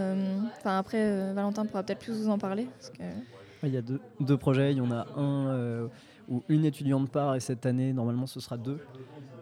Enfin 0.57 0.77
après, 0.77 1.34
Valentin 1.34 1.65
pourra 1.65 1.84
peut-être 1.84 2.00
plus 2.00 2.13
vous 2.13 2.29
en 2.29 2.38
parler. 2.38 2.67
parce 2.77 2.89
que- 2.91 3.03
Il 3.63 3.74
y 3.74 3.77
a 3.77 3.81
deux, 3.81 4.00
deux 4.19 4.38
projets. 4.38 4.72
Il 4.72 4.77
y 4.77 4.81
en 4.81 4.91
a 4.91 5.05
un 5.17 5.48
euh, 5.48 5.88
où 6.29 6.43
une 6.50 6.63
étudiante 6.65 7.10
part 7.10 7.36
et 7.36 7.39
cette 7.39 7.65
année, 7.65 7.91
normalement, 7.93 8.27
ce 8.27 8.39
sera 8.39 8.57
deux. 8.57 8.79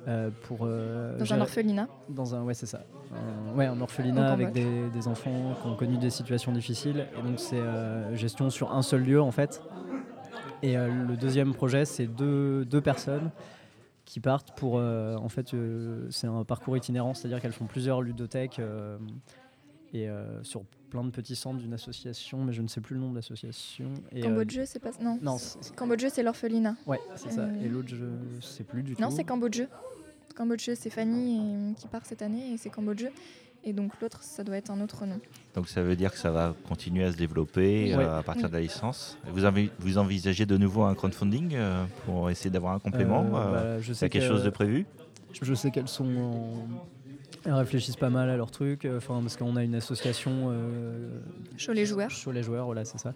euh, 0.08 0.30
pour, 0.44 0.60
euh, 0.62 1.18
dans 1.18 1.34
un 1.34 1.42
orphelinat. 1.42 1.88
Dans 2.10 2.36
un, 2.36 2.44
ouais, 2.44 2.54
c'est 2.54 2.68
ça. 2.68 2.82
Un, 3.12 3.58
ouais, 3.58 3.66
un 3.66 3.82
orphelinat 3.82 4.34
avec 4.34 4.52
des, 4.52 4.88
des 4.90 5.08
enfants 5.08 5.56
qui 5.60 5.68
ont 5.68 5.76
connu 5.76 5.98
des 5.98 6.12
situations 6.12 6.52
difficiles. 6.52 7.08
Et 7.18 7.22
donc, 7.28 7.40
c'est 7.40 7.60
gestion 8.14 8.52
sur 8.52 8.72
un 8.72 8.84
seul 8.84 9.02
lieu, 9.04 9.20
en 9.20 9.32
fait. 9.32 9.64
Et 10.64 10.78
euh, 10.78 10.88
le 11.08 11.16
deuxième 11.18 11.54
projet, 11.54 11.86
c'est 11.86 12.08
deux, 12.08 12.66
deux 12.66 12.82
personnes 12.82 13.32
qui 14.06 14.20
partent 14.20 14.56
pour. 14.58 14.78
euh, 14.78 15.16
en 15.16 15.30
fait, 15.30 15.54
euh, 15.54 16.08
c'est 16.12 16.28
un 16.28 16.44
parcours 16.44 16.78
itinérant, 16.78 17.14
c'est-à-dire 17.14 17.42
qu'elles 17.42 17.54
font 17.54 17.66
plusieurs 17.66 18.02
ludothèques 18.02 18.60
et 19.94 20.10
sur 20.44 20.64
plein 20.90 21.04
de 21.04 21.10
petits 21.10 21.36
centres 21.36 21.60
d'une 21.60 21.74
association, 21.74 22.44
mais 22.44 22.52
je 22.54 22.62
ne 22.62 22.68
sais 22.68 22.82
plus 22.82 22.96
le 22.96 23.02
nom 23.02 23.12
de 23.12 23.16
l'association. 23.16 23.94
Cambodge, 24.22 24.60
c'est 24.66 24.80
pas. 24.80 24.92
Non, 25.02 25.18
non, 25.22 25.38
Cambodge, 25.76 26.06
c'est 26.10 26.24
l'orphelinat. 26.24 26.76
ouais, 26.86 27.00
c'est 27.16 27.32
ça. 27.32 27.48
Et 27.64 27.70
l'autre, 27.70 27.90
je 27.90 28.04
ne 28.06 28.42
sais 28.42 28.64
plus 28.64 28.84
du 28.84 28.96
tout. 28.96 29.02
Non, 29.02 29.10
c'est 29.10 29.24
Cambodge. 29.24 29.62
Cambodge, 30.36 30.70
c'est 30.76 30.90
Fanny 30.90 31.72
et- 31.72 31.74
qui 31.76 31.88
part 31.88 32.06
cette 32.06 32.22
année 32.22 32.54
et 32.54 32.58
c'est 32.58 32.70
Cambodge. 32.70 33.06
Et 33.68 33.74
donc 33.74 33.92
l'autre, 34.00 34.22
ça 34.22 34.44
doit 34.44 34.58
être 34.58 34.70
un 34.70 34.80
autre 34.82 35.06
nom. 35.08 35.20
Donc 35.56 35.68
ça 35.68 35.82
veut 35.82 35.96
dire 35.96 36.12
que 36.12 36.18
ça 36.20 36.30
va 36.30 36.54
continuer 36.68 37.04
à 37.04 37.12
se 37.12 37.18
développer 37.18 37.94
euh, 37.96 38.20
à 38.20 38.24
partir 38.24 38.46
Oui. 38.46 38.50
de 38.52 38.56
la 38.56 38.62
licence. 38.62 39.18
Vous, 39.28 39.44
avez, 39.44 39.72
vous 39.80 39.98
envisagez 39.98 40.46
de 40.46 40.56
nouveau 40.58 40.84
un 40.84 40.94
crowdfunding 40.94 41.56
euh, 41.56 41.84
pour 42.06 42.30
essayer 42.30 42.52
d'avoir 42.52 42.74
un 42.74 42.80
complément 42.80 43.26
Euh, 43.34 43.38
euh, 43.38 43.52
bah, 43.78 43.82
je 43.82 43.88
Il 43.88 43.92
y 43.94 43.96
sais 43.96 44.06
a 44.06 44.10
quelque 44.10 44.24
que- 44.24 44.30
chose 44.30 44.44
de 44.44 44.50
prévu? 44.52 44.86
Je 45.42 45.54
sais 45.54 45.72
qu'elles 45.72 45.88
sont 45.88 46.06
en- 46.16 46.68
Elles 47.44 47.54
réfléchissent 47.54 47.96
pas 47.98 48.10
mal 48.10 48.30
à 48.30 48.38
leurs 48.38 48.50
trucs, 48.52 48.86
euh, 48.86 48.98
enfin, 48.98 49.20
parce 49.22 49.36
qu'on 49.38 49.56
a 49.56 49.64
une 49.64 49.76
association. 49.76 50.50
Euh, 50.52 51.20
Cholet 51.64 51.86
Joueurs. 51.86 52.10
Cholet 52.24 52.42
Joueurs, 52.44 52.66
voilà, 52.66 52.86
c'est 52.86 52.98
ça. 53.00 53.14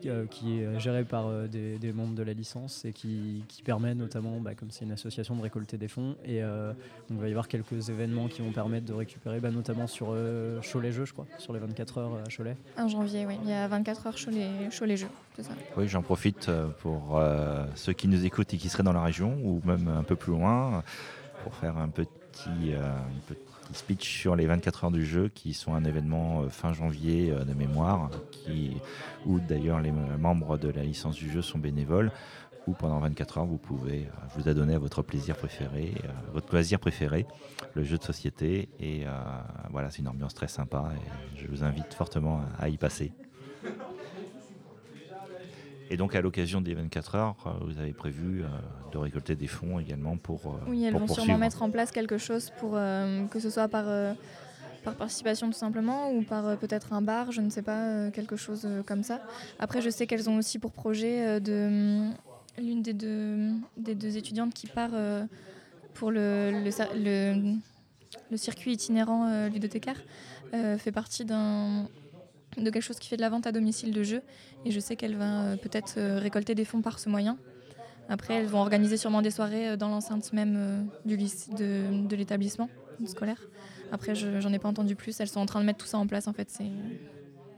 Qui, 0.00 0.60
est 0.60 0.78
géré 0.80 1.04
par 1.04 1.30
des, 1.48 1.92
membres 1.92 2.14
de 2.14 2.22
la 2.22 2.32
licence 2.32 2.84
et 2.84 2.92
qui, 2.92 3.44
permet 3.64 3.94
notamment, 3.94 4.38
bah, 4.40 4.54
comme 4.54 4.70
c'est 4.70 4.84
une 4.84 4.92
association, 4.92 5.34
de 5.36 5.42
récolter 5.42 5.76
des 5.76 5.88
fonds. 5.88 6.16
Et 6.24 6.38
il 6.38 7.16
va 7.16 7.28
y 7.28 7.30
avoir 7.30 7.48
quelques 7.48 7.88
événements 7.88 8.28
qui 8.28 8.42
vont 8.42 8.52
permettre 8.52 8.86
de 8.86 8.92
récupérer, 8.92 9.40
bah, 9.40 9.50
notamment 9.50 9.86
sur 9.86 10.14
Cholet-Jeux, 10.72 11.04
je 11.04 11.12
crois, 11.12 11.26
sur 11.38 11.52
les 11.52 11.58
24 11.58 11.98
heures 11.98 12.12
à 12.24 12.28
Cholet. 12.28 12.56
En 12.78 12.88
janvier, 12.88 13.26
oui. 13.26 13.38
Il 13.44 13.50
y 13.50 13.52
a 13.52 13.68
24 13.68 14.06
heures 14.06 14.16
Cholet-Jeux, 14.16 15.08
c'est 15.36 15.42
ça. 15.42 15.52
Oui, 15.76 15.88
j'en 15.88 16.02
profite 16.02 16.50
pour 16.80 17.20
ceux 17.74 17.92
qui 17.92 18.08
nous 18.08 18.24
écoutent 18.24 18.54
et 18.54 18.58
qui 18.58 18.68
seraient 18.68 18.82
dans 18.82 18.92
la 18.92 19.02
région 19.02 19.38
ou 19.44 19.60
même 19.64 19.88
un 19.88 20.02
peu 20.02 20.16
plus 20.16 20.32
loin 20.32 20.82
pour 21.42 21.54
faire 21.54 21.76
un 21.76 21.88
petit, 21.88 22.72
petit 23.26 23.38
speech 23.72 24.08
sur 24.08 24.36
les 24.36 24.46
24 24.46 24.84
heures 24.84 24.90
du 24.90 25.04
jeu, 25.04 25.28
qui 25.28 25.54
sont 25.54 25.74
un 25.74 25.84
événement 25.84 26.42
euh, 26.42 26.48
fin 26.48 26.72
janvier 26.72 27.30
euh, 27.30 27.44
de 27.44 27.54
mémoire, 27.54 28.10
qui, 28.30 28.76
où 29.24 29.40
d'ailleurs 29.40 29.80
les 29.80 29.92
membres 29.92 30.58
de 30.58 30.68
la 30.68 30.82
licence 30.82 31.16
du 31.16 31.30
jeu 31.30 31.42
sont 31.42 31.58
bénévoles, 31.58 32.10
où 32.66 32.72
pendant 32.72 32.98
24 32.98 33.38
heures 33.38 33.46
vous 33.46 33.58
pouvez 33.58 34.06
euh, 34.06 34.26
vous 34.36 34.48
adonner 34.48 34.74
à 34.74 34.78
votre 34.78 35.02
plaisir 35.02 35.36
préféré, 35.36 35.94
votre 36.32 36.46
plaisir 36.46 36.78
préféré, 36.78 37.26
le 37.74 37.84
jeu 37.84 37.98
de 37.98 38.02
société. 38.02 38.68
Et 38.80 39.04
voilà, 39.70 39.90
c'est 39.90 39.98
une 39.98 40.08
ambiance 40.08 40.34
très 40.34 40.48
sympa 40.48 40.90
et 40.94 41.38
je 41.38 41.46
vous 41.46 41.62
invite 41.62 41.92
fortement 41.94 42.40
à 42.58 42.68
y 42.68 42.76
passer. 42.76 43.12
Et 45.90 45.96
donc, 45.96 46.14
à 46.14 46.20
l'occasion 46.20 46.60
des 46.60 46.74
24 46.74 47.14
heures, 47.14 47.36
euh, 47.46 47.50
vous 47.64 47.78
avez 47.78 47.92
prévu 47.92 48.42
euh, 48.42 48.46
de 48.92 48.98
récolter 48.98 49.36
des 49.36 49.46
fonds 49.46 49.78
également 49.78 50.16
pour. 50.16 50.46
Euh, 50.46 50.58
oui, 50.68 50.84
elles 50.84 50.94
vont 50.94 51.06
sûrement 51.06 51.38
mettre 51.38 51.62
en 51.62 51.70
place 51.70 51.92
quelque 51.92 52.18
chose 52.18 52.50
pour 52.58 52.72
que 52.72 53.40
ce 53.40 53.50
soit 53.50 53.68
par, 53.68 53.86
par 54.84 54.94
participation 54.94 55.48
tout 55.48 55.58
simplement 55.58 56.10
ou 56.12 56.22
par 56.22 56.56
peut-être 56.58 56.92
un 56.92 57.02
bar, 57.02 57.32
je 57.32 57.40
ne 57.40 57.50
sais 57.50 57.62
pas, 57.62 58.10
quelque 58.10 58.36
chose 58.36 58.66
comme 58.86 59.02
ça. 59.02 59.20
Après, 59.58 59.80
je 59.80 59.90
sais 59.90 60.06
qu'elles 60.06 60.28
ont 60.28 60.36
aussi 60.36 60.58
pour 60.58 60.72
projet 60.72 61.40
de. 61.40 62.08
L'une 62.58 62.80
des 62.80 62.94
deux, 62.94 63.50
des 63.76 63.94
deux 63.94 64.16
étudiantes 64.16 64.54
qui 64.54 64.66
part 64.66 64.92
pour 65.92 66.10
le, 66.10 66.64
le, 66.64 67.58
le, 68.30 68.36
circuit 68.38 68.72
itinérant 68.72 69.46
ludothécaire 69.48 70.02
fait 70.78 70.90
partie 70.90 71.26
d'un 71.26 71.86
de 72.64 72.70
quelque 72.70 72.82
chose 72.82 72.98
qui 72.98 73.08
fait 73.08 73.16
de 73.16 73.22
la 73.22 73.28
vente 73.28 73.46
à 73.46 73.52
domicile 73.52 73.92
de 73.92 74.02
jeux. 74.02 74.22
Et 74.64 74.70
je 74.70 74.80
sais 74.80 74.96
qu'elle 74.96 75.16
va 75.16 75.42
euh, 75.42 75.56
peut-être 75.56 75.94
euh, 75.98 76.18
récolter 76.18 76.54
des 76.54 76.64
fonds 76.64 76.82
par 76.82 76.98
ce 76.98 77.08
moyen. 77.08 77.36
Après, 78.08 78.34
elles 78.34 78.46
vont 78.46 78.60
organiser 78.60 78.96
sûrement 78.96 79.22
des 79.22 79.30
soirées 79.30 79.70
euh, 79.70 79.76
dans 79.76 79.88
l'enceinte 79.88 80.32
même 80.32 80.88
du 81.04 81.16
lycée, 81.16 81.52
de, 81.52 82.06
de 82.06 82.16
l'établissement 82.16 82.68
scolaire. 83.06 83.40
Après, 83.92 84.14
je 84.14 84.40
j'en 84.40 84.52
ai 84.52 84.58
pas 84.58 84.68
entendu 84.68 84.96
plus. 84.96 85.20
Elles 85.20 85.28
sont 85.28 85.40
en 85.40 85.46
train 85.46 85.60
de 85.60 85.66
mettre 85.66 85.78
tout 85.78 85.86
ça 85.86 85.98
en 85.98 86.06
place. 86.06 86.28
En 86.28 86.32
fait, 86.32 86.50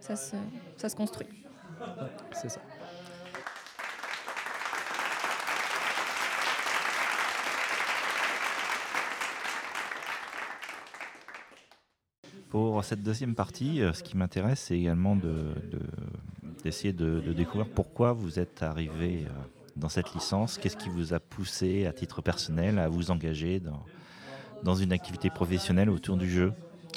ça 0.00 0.16
se, 0.16 0.36
ça 0.76 0.88
se 0.88 0.96
construit. 0.96 1.28
c'est 2.32 2.48
ça. 2.48 2.60
Pour 12.50 12.82
cette 12.82 13.02
deuxième 13.02 13.34
partie, 13.34 13.82
euh, 13.82 13.92
ce 13.92 14.02
qui 14.02 14.16
m'intéresse, 14.16 14.60
c'est 14.60 14.78
également 14.78 15.16
d'essayer 16.64 16.94
de, 16.94 17.20
découvrir 17.32 17.68
pourquoi 17.68 18.12
vous 18.12 18.38
êtes 18.38 18.62
arrivé 18.62 19.26
euh, 19.26 19.30
dans 19.76 19.90
cette 19.90 20.14
licence. 20.14 20.56
Qu'est-ce 20.56 20.76
qui 20.76 20.88
vous 20.88 21.12
a 21.12 21.20
poussé 21.20 21.86
à 21.86 21.92
titre 21.92 22.22
personnel 22.22 22.78
à 22.78 22.88
vous 22.88 23.10
engager 23.10 23.60
dans, 23.60 23.84
dans 24.62 24.74
une 24.74 24.92
activité 24.92 25.28
professionnelle 25.28 25.90
autour 25.90 26.16
du 26.16 26.28
jeu? 26.28 26.52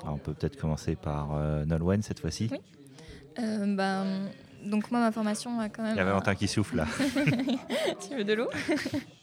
On 0.06 0.18
peut 0.18 0.34
peut-être 0.34 0.56
commencer 0.56 0.96
par 0.96 1.36
euh, 1.36 1.66
Nolwenn 1.66 2.02
cette 2.02 2.22
fois-ci. 2.22 2.50
Oui. 2.52 2.60
Bah, 3.76 4.04
donc 4.66 4.90
moi, 4.92 5.02
ma 5.02 5.12
formation 5.12 5.60
a 5.60 5.70
quand 5.70 5.84
même... 5.84 5.96
Il 5.96 5.98
y 5.98 6.02
a 6.02 6.06
Valentin 6.06 6.36
qui 6.36 6.48
souffle 6.48 6.78
là. 6.78 6.88
tu 8.08 8.16
veux 8.16 8.24
de 8.24 8.34
l'eau? 8.34 8.50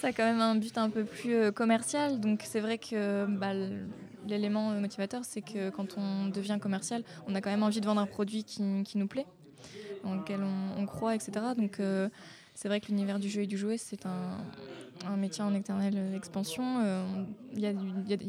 Ça 0.00 0.08
a 0.08 0.12
quand 0.12 0.24
même 0.24 0.40
un 0.40 0.54
but 0.54 0.76
un 0.78 0.90
peu 0.90 1.04
plus 1.04 1.52
commercial. 1.52 2.20
Donc 2.20 2.42
c'est 2.44 2.60
vrai 2.60 2.78
que 2.78 3.26
bah, 3.26 3.52
l'élément 4.26 4.70
motivateur, 4.72 5.24
c'est 5.24 5.42
que 5.42 5.70
quand 5.70 5.96
on 5.96 6.28
devient 6.28 6.58
commercial, 6.60 7.02
on 7.26 7.34
a 7.34 7.40
quand 7.40 7.50
même 7.50 7.62
envie 7.62 7.80
de 7.80 7.86
vendre 7.86 8.00
un 8.00 8.06
produit 8.06 8.44
qui, 8.44 8.62
nous 8.62 9.06
plaît, 9.06 9.26
dans 10.04 10.14
lequel 10.14 10.40
on, 10.42 10.86
croit, 10.86 11.14
etc. 11.14 11.32
Donc 11.56 11.80
euh, 11.80 12.08
c'est 12.54 12.68
vrai 12.68 12.80
que 12.80 12.86
l'univers 12.86 13.18
du 13.18 13.28
jeu 13.28 13.42
et 13.42 13.46
du 13.46 13.58
jouet, 13.58 13.78
c'est 13.78 14.06
un, 14.06 15.16
métier 15.16 15.42
en 15.42 15.54
éternelle 15.54 16.14
expansion. 16.14 16.80
Euh, 16.82 17.04
il 17.54 17.60
y, 17.60 17.66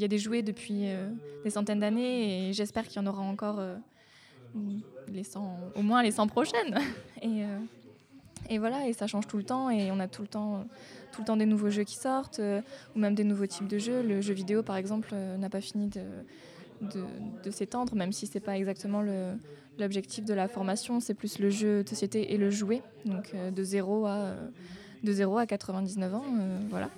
a 0.03 0.07
des 0.07 0.17
jouets 0.17 0.41
depuis 0.41 0.89
euh, 0.89 1.09
des 1.43 1.49
centaines 1.49 1.79
d'années 1.79 2.49
et 2.49 2.53
j'espère 2.53 2.87
qu'il 2.87 3.01
y 3.01 3.05
en 3.05 3.07
aura 3.07 3.21
encore 3.21 3.59
les 5.07 5.23
100, 5.23 5.59
au 5.75 5.81
moins 5.81 6.01
les 6.03 6.11
100 6.11 6.27
prochaines. 6.27 6.77
et 8.49 8.57
voilà, 8.57 8.87
et 8.87 8.93
ça 8.93 9.07
change 9.07 9.27
tout 9.27 9.37
le 9.37 9.43
temps 9.43 9.69
et 9.69 9.91
on 9.91 9.99
a 9.99 10.07
tout 10.07 10.21
le 10.21 10.27
temps 10.27 10.65
tout 11.11 11.21
le 11.21 11.25
temps 11.25 11.37
des 11.37 11.45
nouveaux 11.45 11.69
jeux 11.69 11.83
qui 11.83 11.95
sortent, 11.95 12.39
euh, 12.39 12.61
ou 12.95 12.99
même 12.99 13.15
des 13.15 13.23
nouveaux 13.23 13.45
types 13.45 13.67
de 13.67 13.77
jeux. 13.77 14.01
Le 14.01 14.21
jeu 14.21 14.33
vidéo, 14.33 14.63
par 14.63 14.77
exemple, 14.77 15.09
euh, 15.13 15.37
n'a 15.37 15.49
pas 15.49 15.61
fini 15.61 15.89
de, 15.89 17.51
s'étendre, 17.51 17.95
même 17.95 18.11
si 18.11 18.25
ce 18.25 18.33
n'est 18.33 18.39
pas 18.41 18.57
exactement 18.57 19.03
l'objectif 19.77 20.25
de 20.25 20.33
la 20.33 20.47
formation, 20.47 20.99
c'est 20.99 21.13
plus 21.13 21.37
le 21.37 21.49
jeu 21.51 21.83
de 21.83 21.89
société 21.89 22.33
et 22.33 22.37
le 22.37 22.49
jouet, 22.49 22.81
donc 23.05 23.31
euh, 23.35 23.51
de 23.51 23.63
0 23.63 24.07
à, 24.07 24.33
de 25.03 25.11
0 25.11 25.37
à 25.37 25.45
99 25.45 26.15
ans. 26.15 26.23
voilà. 26.69 26.89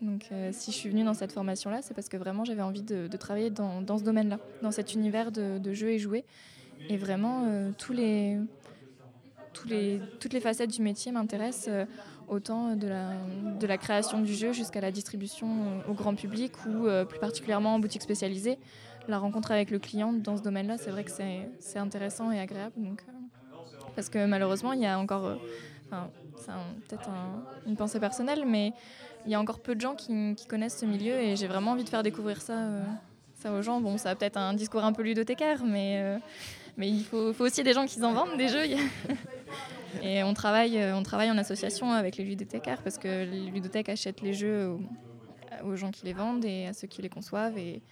Donc 0.00 0.30
si 0.52 0.70
je 0.70 0.76
suis 0.76 0.88
venue 0.88 1.02
dans 1.02 1.12
cette 1.12 1.32
formation-là, 1.32 1.82
c'est 1.82 1.92
parce 1.92 2.08
que 2.08 2.16
vraiment 2.16 2.44
j'avais 2.44 2.62
envie 2.62 2.82
de, 2.82 3.08
travailler 3.16 3.50
dans, 3.50 3.82
dans 3.82 3.98
ce 3.98 4.04
domaine-là, 4.04 4.38
dans 4.62 4.70
cet 4.70 4.94
univers 4.94 5.32
de, 5.32 5.58
de 5.58 5.72
jeux 5.74 5.90
et 5.90 5.98
jouets. 5.98 6.24
Et 6.88 6.96
vraiment, 6.96 7.44
tous 7.76 7.92
les, 7.92 8.38
toutes 9.52 10.32
les 10.32 10.40
facettes 10.40 10.70
du 10.70 10.82
métier 10.82 11.12
m'intéressent 11.12 11.70
autant 12.28 12.76
de 12.76 13.66
la, 13.66 13.78
création 13.78 14.20
du 14.20 14.34
jeu 14.34 14.52
jusqu'à 14.52 14.80
la 14.80 14.90
distribution 14.90 15.82
au 15.88 15.94
grand 15.94 16.14
public 16.14 16.52
ou 16.66 16.86
euh, 16.86 17.04
plus 17.04 17.18
particulièrement 17.18 17.74
en 17.74 17.78
boutique 17.78 18.02
spécialisée. 18.02 18.58
La 19.08 19.18
rencontre 19.18 19.50
avec 19.50 19.70
le 19.70 19.78
client 19.78 20.12
dans 20.12 20.36
ce 20.36 20.42
domaine-là, 20.42 20.76
c'est 20.76 20.90
vrai 20.90 21.04
que 21.04 21.10
c'est 21.10 21.78
intéressant 21.78 22.30
et 22.30 22.38
agréable. 22.38 22.74
Donc, 22.76 23.02
euh, 23.08 23.12
parce 23.96 24.08
que 24.08 24.26
malheureusement, 24.26 24.72
il 24.72 24.80
y 24.80 24.86
a 24.86 24.98
encore, 24.98 25.26
euh, 25.26 25.36
c'est 26.36 26.52
peut-être 26.88 27.08
une 27.66 27.76
pensée 27.76 28.00
personnelle, 28.00 28.44
mais 28.46 28.72
il 29.24 29.32
y 29.32 29.34
a 29.34 29.40
encore 29.40 29.60
peu 29.60 29.74
de 29.74 29.80
gens 29.80 29.94
qui, 29.94 30.36
connaissent 30.46 30.78
ce 30.78 30.86
milieu 30.86 31.14
et 31.14 31.36
j'ai 31.36 31.46
vraiment 31.46 31.72
envie 31.72 31.84
de 31.84 31.88
faire 31.88 32.02
découvrir 32.02 32.42
ça, 32.42 32.54
aux 33.46 33.62
gens. 33.62 33.80
Bon, 33.80 33.96
ça 33.96 34.10
a 34.10 34.14
peut-être 34.14 34.36
un 34.36 34.52
discours 34.52 34.84
un 34.84 34.92
peu 34.92 35.02
ludothécaire, 35.02 35.64
mais, 35.64 36.18
mais 36.76 36.88
il 36.88 37.04
faut, 37.04 37.32
faut, 37.32 37.44
aussi 37.44 37.62
des 37.62 37.72
gens 37.72 37.86
qui 37.86 38.02
en 38.02 38.12
vendent 38.12 38.36
des 38.36 38.48
jeux. 38.48 38.64
Et 40.02 40.22
on 40.22 40.34
travaille, 40.34 40.78
euh, 40.78 40.96
on 40.96 41.02
travaille 41.02 41.30
en 41.30 41.38
association 41.38 41.92
avec 41.92 42.16
les 42.16 42.24
ludothécaires 42.24 42.82
parce 42.82 42.98
que 42.98 43.24
les 43.24 43.50
ludothèques 43.50 43.88
achètent 43.88 44.20
les 44.20 44.34
jeux 44.34 44.76
aux, 45.64 45.76
gens 45.76 45.90
qui 45.90 46.04
les 46.04 46.12
vendent 46.12 46.44
et 46.44 46.66
à 46.66 46.72
ceux 46.72 46.86
qui 46.86 47.02
les 47.02 47.08
conçoivent. 47.08 47.58
Et, 47.58 47.82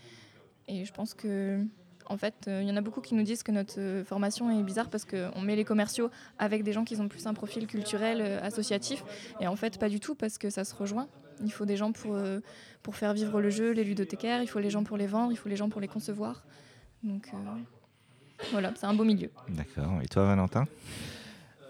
je 0.68 0.92
pense 0.92 1.14
que, 1.14 1.60
en 2.06 2.16
fait, 2.16 2.34
euh, 2.48 2.60
il 2.62 2.68
y 2.68 2.72
en 2.72 2.76
a 2.76 2.80
beaucoup 2.80 3.00
qui 3.00 3.14
nous 3.14 3.22
disent 3.22 3.42
que 3.42 3.52
notre 3.52 3.78
euh, 3.78 4.04
formation 4.04 4.50
est 4.50 4.62
bizarre 4.62 4.90
parce 4.90 5.04
qu'on 5.04 5.40
met 5.42 5.54
les 5.54 5.64
commerciaux 5.64 6.10
avec 6.38 6.64
des 6.64 6.72
gens 6.72 6.84
qui 6.84 6.96
ont 6.96 7.08
plus 7.08 7.26
un 7.26 7.34
profil 7.34 7.66
culturel, 7.66 8.20
associatif. 8.42 9.04
Et 9.40 9.46
en 9.46 9.56
fait, 9.56 9.78
pas 9.78 9.88
du 9.88 10.00
tout 10.00 10.14
parce 10.14 10.38
que 10.38 10.50
ça 10.50 10.64
se 10.64 10.74
rejoint. 10.74 11.08
Il 11.44 11.52
faut 11.52 11.66
des 11.66 11.76
gens 11.76 11.92
pour, 11.92 12.18
pour 12.82 12.96
faire 12.96 13.12
vivre 13.12 13.40
le 13.40 13.50
jeu, 13.50 13.72
les 13.72 13.84
ludothécaires, 13.84 14.42
il 14.42 14.48
faut 14.48 14.58
les 14.58 14.70
gens 14.70 14.84
pour 14.84 14.96
les 14.96 15.06
vendre, 15.06 15.32
il 15.32 15.36
faut 15.36 15.50
les 15.50 15.56
gens 15.56 15.68
pour 15.68 15.82
les 15.82 15.88
concevoir. 15.88 16.44
Donc 17.02 17.30
voilà, 18.52 18.72
c'est 18.74 18.86
un 18.86 18.94
beau 18.94 19.04
milieu. 19.04 19.30
D'accord. 19.48 20.00
Et 20.02 20.08
toi, 20.08 20.24
Valentin? 20.24 20.66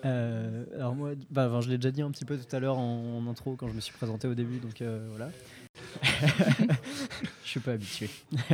Euh, 0.05 0.65
alors 0.75 0.95
moi, 0.95 1.11
bah, 1.31 1.51
je 1.61 1.69
l'ai 1.69 1.79
déjà 1.79 1.91
dit 1.91 2.03
un 2.03 2.11
petit 2.11 2.25
peu 2.25 2.37
tout 2.37 2.55
à 2.55 2.61
l'heure 2.61 2.79
en, 2.79 3.27
intro 3.29 3.57
quand 3.57 3.69
je 3.69 3.75
me 3.75 3.81
suis 3.81 3.95
présenté 3.95 4.29
au 4.29 4.35
début, 4.35 4.59
donc 4.59 4.81
euh, 4.83 5.07
voilà. 5.11 5.31
je 7.45 7.49
suis 7.49 7.61
pas 7.61 7.73
habitué. 7.73 8.11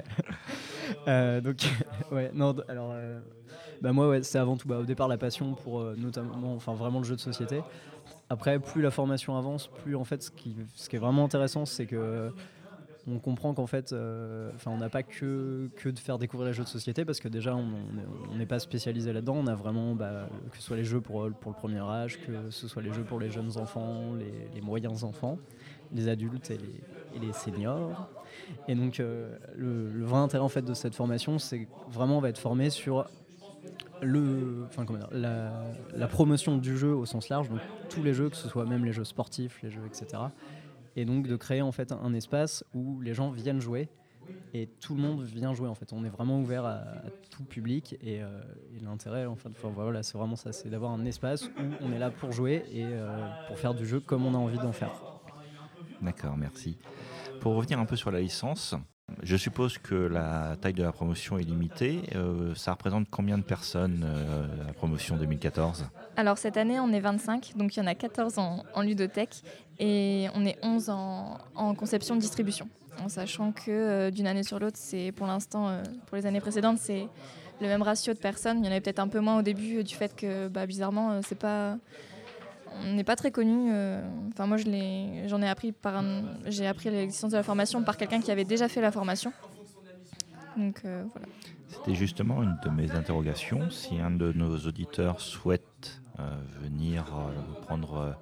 Euh, 1.09 1.41
donc 1.41 1.63
ouais, 2.13 2.31
non, 2.35 2.55
alors 2.69 2.95
bah 3.81 3.93
moi 3.93 4.09
ouais, 4.09 4.23
c'est 4.23 4.39
avant 4.39 4.57
tout 4.57 4.69
bah, 4.69 4.79
au 4.79 4.85
départ 4.85 5.09
la 5.09 5.17
passion 5.17 5.55
pour 5.55 5.83
notamment, 5.97 6.55
enfin 6.55 6.75
vraiment 6.75 6.99
le 6.99 7.05
jeu 7.05 7.17
de 7.17 7.21
société. 7.21 7.63
Après, 8.29 8.59
plus 8.59 8.83
la 8.83 8.91
formation 8.91 9.39
avance, 9.39 9.69
plus 9.69 9.97
en 9.97 10.05
fait 10.05 10.23
ce 10.23 10.31
qui, 10.31 10.55
ce 10.75 10.91
qui 10.91 10.97
est 10.97 10.99
vraiment 10.99 11.25
intéressant, 11.25 11.65
c'est 11.65 11.87
que 11.87 12.31
on 13.09 13.19
comprend 13.19 13.53
qu'en 13.53 13.67
fait, 13.67 13.93
euh, 13.93 14.51
on 14.67 14.77
n'a 14.77 14.89
pas 14.89 15.03
que, 15.03 15.69
de 15.85 15.99
faire 15.99 16.19
découvrir 16.19 16.49
les 16.49 16.55
jeux 16.55 16.63
de 16.63 16.69
société 16.69 17.05
parce 17.05 17.21
que 17.21 17.29
déjà 17.29 17.57
on 17.57 18.37
n'est 18.37 18.47
pas 18.47 18.59
spécialisé 18.59 19.13
là-dedans. 19.13 19.37
On 19.37 19.47
a 19.47 19.55
vraiment 19.55 19.95
bah, 19.95 20.29
que 20.51 20.57
ce 20.57 20.63
soit 20.63 20.77
les 20.77 20.85
jeux 20.85 21.01
pour, 21.01 21.25
le 21.25 21.33
premier 21.33 21.81
âge, 21.81 22.21
que 22.21 22.51
ce 22.51 22.69
soit 22.69 22.83
les 22.83 22.93
jeux 22.93 23.05
pour 23.05 23.19
les 23.19 23.31
jeunes 23.31 23.57
enfants, 23.59 24.13
les, 24.55 24.61
moyens 24.61 25.03
enfants, 25.03 25.39
les 25.93 26.09
adultes 26.09 26.51
et 26.51 26.59
les, 27.21 27.33
seniors. 27.33 28.09
Et 28.69 28.75
donc 28.75 29.01
euh, 29.01 29.37
le, 29.57 30.05
vrai 30.05 30.19
intérêt 30.19 30.63
de 30.63 30.75
cette 30.75 30.95
formation, 30.95 31.39
c'est 31.39 31.67
vraiment 31.91 32.19
on 32.19 32.21
va 32.21 32.29
être 32.29 32.39
formé 32.39 32.71
sur 32.71 33.09
enfin, 34.01 34.87
la, 35.13 36.09
promotion 36.09 36.57
du 36.57 36.77
jeu 36.77 36.95
au 36.95 37.05
sens 37.05 37.29
large, 37.29 37.49
donc 37.49 37.61
tous 37.89 38.03
les 38.03 38.15
jeux, 38.15 38.31
que 38.31 38.37
ce 38.37 38.49
soit 38.49 38.65
même 38.65 38.85
les 38.85 38.93
jeux 38.93 39.05
sportifs, 39.05 39.61
les 39.63 39.71
jeux, 39.71 39.83
etc 39.87 40.23
et 40.97 41.05
donc 41.05 41.27
de 41.27 41.37
créer 41.37 41.63
en 41.63 41.73
fait 41.73 41.93
un 41.93 42.15
espace 42.15 42.65
où 42.75 43.01
les 43.01 43.15
gens 43.15 43.31
viennent 43.31 43.61
jouer 43.61 43.89
et 44.55 44.69
tout 44.81 44.95
le 44.95 45.01
monde 45.01 45.23
vient 45.23 45.53
jouer 45.53 45.69
en 45.69 45.75
fait. 45.75 45.93
On 45.93 46.05
est 46.05 46.09
vraiment 46.09 46.41
ouvert 46.41 46.65
à, 46.65 46.85
tout 47.31 47.45
public 47.45 47.97
et, 48.03 48.21
l'intérêt, 48.81 49.27
enfin, 49.27 49.51
voilà, 49.75 50.03
c'est 50.03 50.17
vraiment 50.17 50.37
ça, 50.37 50.53
c'est 50.53 50.69
d'avoir 50.69 50.93
un 50.93 51.05
espace 51.05 51.45
où 51.45 51.63
on 51.81 51.93
est 51.93 51.99
là 51.99 52.11
pour 52.11 52.33
jouer 52.33 52.65
et 52.73 52.87
pour 53.49 53.59
faire 53.59 53.75
du 53.75 53.87
jeu 53.87 54.01
comme 54.01 54.27
on 54.27 54.35
a 54.35 54.39
envie 54.39 54.59
d'en 54.59 54.73
faire. 54.73 54.93
D'accord, 56.01 56.37
merci. 56.37 56.79
Pour 57.41 57.55
revenir 57.55 57.79
un 57.79 57.87
peu 57.87 57.97
sur 57.97 58.11
la 58.11 58.21
licence, 58.21 58.75
je 59.23 59.37
suppose 59.37 59.78
que 59.78 59.95
la 59.95 60.57
taille 60.61 60.73
de 60.73 60.83
la 60.83 60.92
promotion 60.92 61.38
est 61.38 61.42
limitée. 61.42 62.02
Euh, 62.14 62.54
ça 62.54 62.73
représente 62.73 63.09
combien 63.11 63.38
de 63.38 63.42
personnes, 63.42 64.04
euh, 64.04 64.47
la 64.66 64.73
promotion 64.73 65.16
2014 65.16 65.87
Alors 66.16 66.38
cette 66.38 66.57
année, 66.57 66.78
on 66.81 66.92
est 66.92 67.00
25, 67.00 67.52
donc 67.57 67.76
il 67.76 67.81
y 67.81 67.83
en 67.83 67.87
a 67.87 67.95
14 67.95 68.38
en, 68.38 68.83
ludothèque 68.83 69.42
et 69.78 70.28
on 70.35 70.45
est 70.45 70.59
11 70.62 70.90
en, 70.90 71.75
conception-distribution. 71.75 72.69
En 73.02 73.09
sachant 73.09 73.52
que 73.52 73.71
euh, 73.71 74.11
d'une 74.11 74.26
année 74.26 74.42
sur 74.42 74.59
l'autre, 74.59 74.76
c'est 74.78 75.12
pour 75.12 75.26
l'instant, 75.26 75.81
pour 76.07 76.16
les 76.16 76.26
années 76.26 76.40
précédentes, 76.40 76.78
c'est 76.78 77.09
le 77.61 77.66
même 77.66 77.83
ratio 77.83 78.12
de 78.12 78.19
personnes. 78.19 78.59
Il 78.59 78.66
y 78.66 78.69
en 78.69 78.73
avait 78.73 78.81
peut-être 78.81 78.99
un 78.99 79.09
peu 79.09 79.21
moins 79.21 79.38
au 79.38 79.42
début 79.42 79.83
du 79.85 79.95
fait 79.95 80.14
que, 80.14 80.49
bah, 80.49 80.66
bizarrement, 80.66 81.21
c'est 81.23 81.38
pas 81.38 81.76
on 82.85 82.95
n'est 82.95 83.05
pas 83.05 83.17
très 83.17 83.31
connu. 83.31 83.71
Euh, 83.73 84.00
enfin, 84.33 84.47
moi, 84.47 84.57
j'en 84.57 85.43
ai, 85.43 85.49
appris 85.49 85.73
par 85.73 86.02
j'ai 86.47 86.67
appris 86.67 86.91
l'existence 86.91 87.33
de 87.33 87.37
la 87.37 87.43
formation 87.43 87.83
par 87.83 87.97
quelqu'un 87.97 88.21
qui 88.21 88.31
avait 88.31 88.45
déjà 88.45 88.69
fait 88.69 88.81
la 88.81 88.93
formation. 88.93 89.33
Donc 90.57 90.83
euh, 90.85 91.05
voilà. 91.12 91.29
C'était 91.69 91.95
justement 91.95 92.43
une 92.43 92.57
de 92.64 92.71
mes 92.71 92.91
interrogations. 92.93 93.71
Si 93.71 93.99
un 93.99 94.11
de 94.11 94.33
nos 94.33 94.59
auditeurs 94.59 95.21
souhaite 95.21 96.00
euh, 96.19 96.23
venir 96.61 97.07
prendre, 97.62 98.17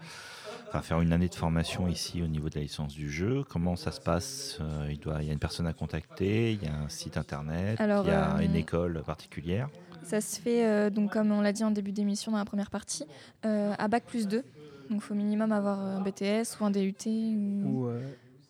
enfin, 0.71 0.81
faire 0.81 1.01
une 1.01 1.13
année 1.13 1.29
de 1.29 1.35
formation 1.35 1.87
ici 1.89 2.23
au 2.23 2.27
niveau 2.27 2.49
de 2.49 2.55
la 2.55 2.63
licence 2.63 2.95
du 2.95 3.11
jeu, 3.11 3.45
comment 3.49 3.77
ça 3.77 3.93
se 3.93 4.01
passe 4.01 4.59
il, 4.89 4.99
doit, 4.99 5.19
il 5.21 5.27
y 5.27 5.31
a 5.31 5.33
une 5.33 5.39
personne 5.39 5.67
à 5.67 5.73
contacter, 5.73 6.53
il 6.53 6.63
y 6.63 6.67
a 6.67 6.75
un 6.75 6.89
site 6.89 7.17
internet, 7.17 7.79
il 7.79 7.87
y 7.87 8.11
a 8.11 8.43
une 8.43 8.57
école 8.57 9.03
particulière. 9.05 9.69
Ça 10.03 10.21
se 10.21 10.41
fait, 10.41 10.67
euh, 10.67 10.91
donc, 10.91 11.13
comme 11.13 11.31
on 11.31 11.41
l'a 11.41 11.53
dit 11.53 11.65
en 11.65 11.71
début 11.71 11.93
d'émission 11.93 12.33
dans 12.33 12.39
la 12.39 12.45
première 12.45 12.71
partie, 12.71 13.05
euh, 13.45 13.75
à 13.79 13.89
Bac 13.89 14.05
plus 14.05 14.27
2. 14.27 14.39
Donc 14.39 14.45
il 14.91 15.01
faut 15.01 15.15
minimum 15.15 15.53
avoir 15.53 15.79
un 15.79 16.01
BTS 16.01 16.59
ou 16.61 16.65
un 16.65 16.71
DUT. 16.71 16.95
Ou, 17.07 17.87
euh, 17.87 18.03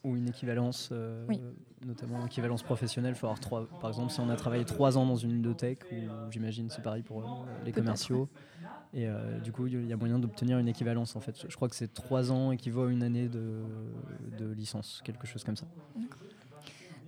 ou, 0.04 0.16
une 0.16 0.28
équivalence, 0.28 0.90
notamment 1.84 2.26
équivalence 2.26 2.62
professionnelle. 2.62 3.14
faut 3.14 3.26
avoir 3.26 3.40
trois, 3.40 3.66
par 3.80 3.90
exemple, 3.90 4.12
si 4.12 4.20
on 4.20 4.28
a 4.28 4.36
travaillé 4.36 4.64
trois 4.64 4.98
ans 4.98 5.06
dans 5.06 5.16
une 5.16 5.32
ludothèque, 5.32 5.84
ou 5.92 6.30
j'imagine 6.30 6.70
c'est 6.70 6.82
pareil 6.82 7.02
pour 7.02 7.46
les 7.64 7.72
commerciaux. 7.72 8.28
Et 8.92 9.08
du 9.42 9.52
coup, 9.52 9.66
il 9.66 9.86
y 9.86 9.92
a 9.92 9.96
moyen 9.96 10.18
d'obtenir 10.18 10.58
une 10.58 10.68
équivalence 10.68 11.16
en 11.16 11.20
fait. 11.20 11.46
Je 11.48 11.54
crois 11.56 11.68
que 11.68 11.76
c'est 11.76 11.92
trois 11.92 12.32
ans 12.32 12.52
équivaut 12.52 12.84
à 12.84 12.90
une 12.90 13.02
année 13.02 13.28
de, 13.28 13.62
de 14.38 14.52
licence, 14.52 15.00
quelque 15.04 15.26
chose 15.26 15.44
comme 15.44 15.56
ça. 15.56 15.66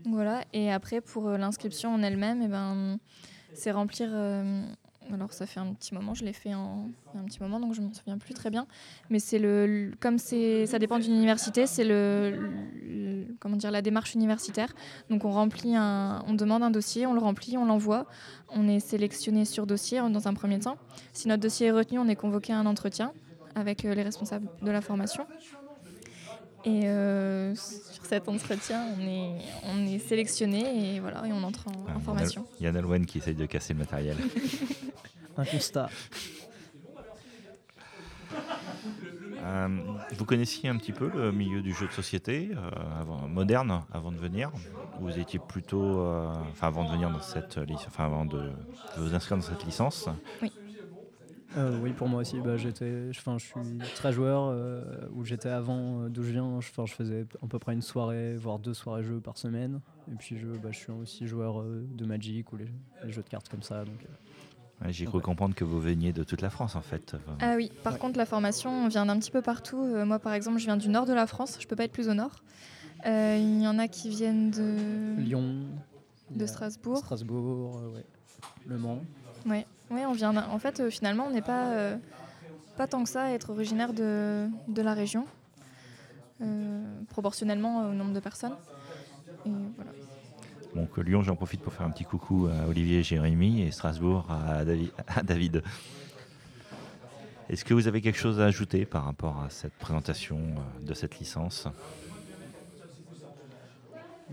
Voilà, 0.05 0.45
et 0.53 0.73
après 0.73 1.01
pour 1.01 1.31
l'inscription 1.31 1.95
en 1.95 2.03
elle-même, 2.03 2.43
et 2.43 2.47
eh 2.47 2.49
ben, 2.49 2.99
c'est 3.55 3.71
remplir. 3.71 4.09
Euh, 4.13 4.65
alors 5.13 5.33
ça 5.33 5.47
fait 5.47 5.61
un 5.61 5.73
petit 5.75 5.95
moment, 5.95 6.15
je 6.15 6.25
l'ai 6.25 6.33
fait 6.33 6.55
en 6.55 6.89
un 7.15 7.25
petit 7.25 7.41
moment, 7.41 7.61
donc 7.61 7.75
je 7.75 7.81
me 7.81 7.93
souviens 7.93 8.19
plus 8.19 8.35
très 8.35 8.51
bien. 8.51 8.67
Mais 9.11 9.19
c'est 9.19 9.39
le, 9.39 9.93
comme 10.01 10.19
c'est, 10.19 10.67
ça 10.67 10.79
dépend 10.79 10.99
d'une 10.99 11.15
université, 11.15 11.67
c'est 11.67 11.85
le, 11.85 12.51
comment 13.43 13.57
dire, 13.57 13.73
la 13.73 13.83
démarche 13.83 14.15
universitaire. 14.15 14.73
Donc 15.11 15.25
on 15.25 15.33
remplit 15.33 15.75
un, 15.75 16.23
on 16.29 16.35
demande 16.35 16.63
un 16.63 16.71
dossier, 16.71 17.07
on 17.07 17.13
le 17.13 17.19
remplit, 17.19 17.59
on 17.59 17.65
l'envoie. 17.65 18.07
On 18.51 18.69
est 18.69 18.79
sélectionné 18.79 19.45
sur 19.45 19.67
dossier 19.67 19.99
dans 19.99 20.29
un 20.29 20.35
premier 20.35 20.61
temps. 20.61 20.77
Si 21.13 21.27
notre 21.27 21.43
dossier 21.43 21.67
est 21.67 21.73
retenu, 21.73 21.99
on 21.99 22.07
est 22.07 22.17
convoqué 22.17 22.53
à 22.53 22.59
un 22.59 22.67
entretien 22.67 23.13
avec 23.57 23.85
euh, 23.85 23.95
les 23.95 24.03
responsables 24.03 24.49
de 24.63 24.71
la 24.71 24.81
formation. 24.81 25.27
Et 26.65 26.87
euh, 26.87 27.57
sur 27.57 28.07
cet 28.07 28.29
entretien, 28.29 28.85
on 28.97 29.07
est, 29.09 29.39
on 29.65 29.85
est 29.85 29.99
sélectionné 29.99 30.95
et, 30.95 31.01
voilà, 31.01 31.27
et 31.27 31.33
on 31.33 31.43
entre 31.43 31.67
en, 31.67 31.73
ah, 31.89 31.99
formation. 31.99 32.47
Il 32.61 32.65
y 32.65 32.67
a 32.69 32.73
Nalwen 32.73 33.05
qui 33.05 33.19
essaye 33.19 33.35
de 33.35 33.47
casser 33.47 33.73
le 33.73 33.81
matériel. 33.81 34.17
Un 35.37 35.45
constat. 35.45 35.89
Euh, 39.43 39.69
vous 40.17 40.25
connaissiez 40.25 40.69
un 40.69 40.77
petit 40.77 40.93
peu 40.93 41.11
le 41.13 41.33
milieu 41.33 41.63
du 41.63 41.75
jeu 41.75 41.87
de 41.87 41.93
société 41.93 42.51
euh, 42.53 43.01
avant, 43.01 43.29
moderne 43.29 43.83
avant 43.93 44.13
de 44.13 44.19
venir? 44.19 44.51
Vous 45.01 45.19
étiez 45.19 45.39
plutôt, 45.39 46.01
enfin 46.51 46.69
avant 46.69 46.85
de 46.85 46.91
venir 46.91 47.11
dans 47.11 47.23
cette, 47.23 47.59
enfin 47.87 48.05
avant 48.05 48.25
de, 48.25 48.39
de 48.39 49.01
vous 49.01 49.15
inscrire 49.15 49.37
dans 49.37 49.43
cette 49.43 49.65
licence? 49.65 50.09
Oui. 50.43 50.53
Euh, 51.57 51.79
oui, 51.83 51.93
pour 51.93 52.09
moi 52.09 52.21
aussi. 52.21 52.41
Bah, 52.41 52.57
j'étais, 52.57 53.13
je 53.13 53.21
suis 53.21 53.79
très 53.95 54.13
joueur. 54.13 54.45
Euh, 54.45 54.83
où 55.13 55.25
j'étais 55.25 55.49
avant, 55.49 56.03
euh, 56.03 56.09
d'où 56.09 56.23
je 56.23 56.33
viens, 56.33 56.61
je, 56.61 56.69
je 56.87 56.93
faisais 56.93 57.27
à 57.43 57.47
peu 57.47 57.59
près 57.59 57.75
une 57.75 57.83
soirée, 57.83 58.37
voire 58.37 58.59
deux 58.59 58.75
soirées 58.75 59.03
jeux 59.03 59.21
par 59.21 59.37
semaine. 59.37 59.81
Et 60.11 60.15
puis 60.17 60.39
je, 60.39 60.47
bah, 60.47 60.71
je 60.71 60.79
suis 60.79 60.93
aussi 60.93 61.27
joueur 61.27 61.63
de 61.63 62.05
Magic 62.05 62.53
ou 62.53 62.57
les, 62.57 62.69
jeux 63.11 63.23
de 63.23 63.29
cartes 63.29 63.49
comme 63.49 63.63
ça. 63.63 63.85
Donc, 63.85 64.07
J'ai 64.89 65.07
cru 65.07 65.21
comprendre 65.21 65.55
que 65.55 65.65
vous 65.65 65.81
veniez 65.81 66.13
de 66.13 66.25
toute 66.25 66.41
la 66.41 66.51
France 66.51 66.75
en 66.77 66.83
fait. 66.83 67.15
Ah 67.41 67.55
oui, 67.57 67.71
par 67.83 67.99
contre 67.99 68.19
la 68.19 68.27
formation 68.27 68.89
vient 68.89 69.07
d'un 69.07 69.19
petit 69.19 69.31
peu 69.31 69.43
partout. 69.43 69.83
moi 70.05 70.19
par 70.19 70.33
exemple, 70.35 70.59
je 70.59 70.65
viens 70.65 70.77
du 70.77 70.89
nord 70.89 71.07
de 71.07 71.13
la 71.13 71.27
France, 71.27 71.59
je 71.61 71.67
peux 71.67 71.77
pas 71.77 71.85
être 71.85 71.93
plus 71.93 72.09
au 72.09 72.15
nord. 72.15 72.43
Il 73.05 73.63
y 73.63 73.67
en 73.67 73.79
a 73.79 73.89
qui 73.89 74.09
viennent 74.09 74.51
de 74.51 75.21
Lyon, 75.21 75.67
de 76.31 76.47
Strasbourg. 76.47 76.99
Strasbourg, 76.99 77.81
ouais. 77.95 78.05
Le 78.67 78.79
Mans. 78.79 79.01
Ouais. 79.47 79.67
Oui, 79.91 80.01
on 80.07 80.13
vient. 80.13 80.35
En 80.37 80.59
fait, 80.59 80.81
euh, 80.81 80.91
finalement, 80.91 81.27
on 81.27 81.31
n'est 81.31 81.43
pas, 81.43 81.67
euh, 81.73 81.97
pas 82.77 82.87
tant 82.87 83.03
que 83.03 83.09
ça 83.11 83.25
à 83.25 83.31
être 83.31 83.51
originaire 83.51 83.93
de, 83.93 84.49
de 84.69 84.83
la 84.83 84.95
région, 84.95 85.27
euh, 86.41 86.83
proportionnellement 87.11 87.89
au 87.89 87.93
nombre 87.93 88.13
de 88.13 88.21
personnes. 88.21 88.57
Et 89.45 89.51
voilà. 89.77 89.91
Donc 90.75 90.97
Lyon, 90.97 91.23
j'en 91.23 91.37
profite 91.37 91.61
pour 91.61 91.73
faire 91.73 91.87
un 91.87 91.91
petit 91.91 92.05
coucou 92.05 92.49
à 92.49 92.67
Olivier 92.69 93.01
et 93.01 93.03
Jérémy 93.03 93.63
et 93.63 93.71
Strasbourg 93.71 94.27
à 94.31 94.65
David. 95.23 95.63
Est-ce 97.51 97.65
que 97.65 97.75
vous 97.75 97.89
avez 97.89 98.01
quelque 98.01 98.19
chose 98.19 98.41
à 98.41 98.47
ajouter 98.47 98.87
par 98.87 99.05
rapport 99.05 99.43
à 99.43 99.51
cette 99.51 99.75
présentation 99.75 100.41
de 100.81 100.95
cette 100.95 101.19
licence? 101.19 101.69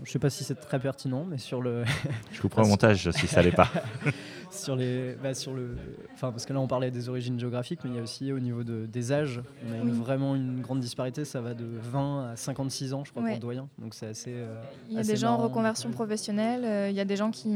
Je 0.02 0.08
ne 0.08 0.12
sais 0.12 0.18
pas 0.18 0.30
si 0.30 0.44
c'est 0.44 0.54
très 0.54 0.78
pertinent, 0.78 1.24
mais 1.28 1.36
sur 1.36 1.60
le. 1.60 1.84
Je 2.32 2.40
vous 2.40 2.48
prends 2.48 2.62
au 2.62 2.66
montage 2.66 3.10
si 3.10 3.26
ça 3.26 3.42
l'est 3.42 3.52
pas. 3.52 3.68
sur 4.50 4.74
les, 4.74 5.14
bah, 5.22 5.34
sur 5.34 5.52
le, 5.52 5.76
enfin 6.14 6.30
parce 6.32 6.46
que 6.46 6.52
là 6.52 6.60
on 6.60 6.66
parlait 6.66 6.90
des 6.90 7.08
origines 7.08 7.38
géographiques, 7.38 7.80
mais 7.84 7.90
il 7.90 7.96
y 7.96 7.98
a 7.98 8.02
aussi 8.02 8.32
au 8.32 8.40
niveau 8.40 8.64
de, 8.64 8.86
des 8.86 9.12
âges, 9.12 9.40
on 9.68 9.88
a 9.88 9.92
vraiment 9.92 10.34
une 10.34 10.60
grande 10.60 10.80
disparité. 10.80 11.24
Ça 11.24 11.40
va 11.40 11.54
de 11.54 11.66
20 11.66 12.30
à 12.32 12.36
56 12.36 12.94
ans, 12.94 13.04
je 13.04 13.10
crois, 13.10 13.22
pour 13.22 13.38
doyen. 13.38 13.68
Donc 13.78 13.94
c'est 13.94 14.06
assez. 14.06 14.32
Euh, 14.34 14.60
il 14.88 14.96
y 14.96 14.98
a 14.98 15.02
des 15.02 15.16
gens 15.16 15.34
en 15.34 15.38
reconversion 15.38 15.90
professionnelle. 15.90 16.64
Euh, 16.64 16.90
il 16.90 16.96
y 16.96 17.00
a 17.00 17.04
des 17.04 17.16
gens 17.16 17.30
qui 17.30 17.50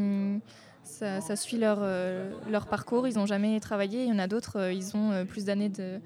ça, 0.82 1.36
suit 1.36 1.56
leur, 1.56 1.78
euh, 1.80 2.30
leur 2.50 2.66
parcours. 2.66 3.08
Ils 3.08 3.14
n'ont 3.14 3.26
jamais 3.26 3.58
travaillé. 3.60 4.04
Il 4.04 4.08
y 4.08 4.12
en 4.12 4.18
a 4.18 4.26
d'autres, 4.26 4.70
ils 4.70 4.94
ont 4.96 5.24
plus 5.26 5.46
d'années 5.46 5.70
de, 5.70 5.98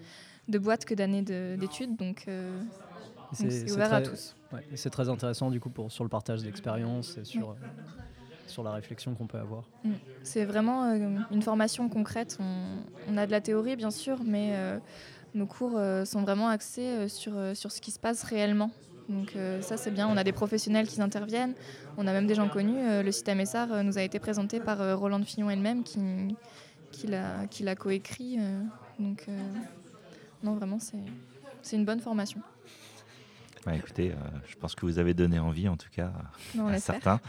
de 0.46 0.58
boîte 0.58 0.84
que 0.84 0.94
d'années 0.94 1.22
d'études. 1.22 1.96
Donc 1.96 2.26
c'est 3.32 3.70
ouvert 3.70 3.92
à 3.92 4.02
tous. 4.02 4.34
c'est 4.74 4.90
très 4.90 5.08
intéressant 5.08 5.50
du 5.50 5.60
coup 5.60 5.70
pour, 5.70 5.92
sur 5.92 6.04
le 6.04 6.10
partage 6.10 6.42
d'expériences 6.42 7.18
et 7.18 7.24
sur 7.24 7.56
sur 8.48 8.62
la 8.62 8.72
réflexion 8.72 9.14
qu'on 9.14 9.26
peut 9.26 9.38
avoir. 9.38 9.64
Mm. 9.84 9.92
C'est 10.22 10.44
vraiment 10.44 10.84
euh, 10.84 11.18
une 11.30 11.42
formation 11.42 11.88
concrète. 11.88 12.38
On, 13.08 13.16
a 13.16 13.26
de 13.26 13.30
la 13.30 13.40
théorie, 13.40 13.76
bien 13.76 13.90
sûr, 13.90 14.18
mais 14.24 14.50
euh, 14.52 14.78
nos 15.34 15.46
cours 15.46 15.74
euh, 15.76 16.04
sont 16.04 16.22
vraiment 16.22 16.48
axés 16.48 17.08
sur, 17.08 17.34
sur 17.54 17.70
ce 17.70 17.80
qui 17.80 17.90
se 17.90 17.98
passe 17.98 18.24
réellement. 18.24 18.70
Donc 19.08 19.34
ça, 19.62 19.78
c'est 19.78 19.90
bien. 19.90 20.06
On 20.06 20.18
a 20.18 20.24
des 20.24 20.32
professionnels 20.32 20.86
qui 20.86 21.00
interviennent. 21.00 21.54
On 21.96 22.06
a 22.06 22.12
même 22.12 22.26
des 22.26 22.34
gens 22.34 22.46
connus. 22.46 23.02
le 23.02 23.10
site 23.10 23.26
Amessar 23.30 23.82
nous 23.82 23.96
a 23.96 24.02
été 24.02 24.18
présenté 24.18 24.60
par 24.60 24.98
Roland 24.98 25.22
Fillon 25.24 25.48
elle-même 25.48 25.82
qui, 25.82 25.98
qui 26.90 27.06
l'a 27.06 27.74
coécrit. 27.74 28.38
donc 28.98 29.26
non, 30.42 30.56
vraiment, 30.56 30.76
c'est 31.62 31.76
une 31.76 31.86
bonne 31.86 32.00
formation. 32.00 32.42
Bah, 33.66 33.74
écoutez, 33.74 34.12
euh, 34.12 34.14
je 34.46 34.56
pense 34.56 34.74
que 34.74 34.86
vous 34.86 34.98
avez 34.98 35.14
donné 35.14 35.38
envie, 35.38 35.68
en 35.68 35.76
tout 35.76 35.88
cas, 35.90 36.12
à 36.58 36.78
certains 36.78 37.20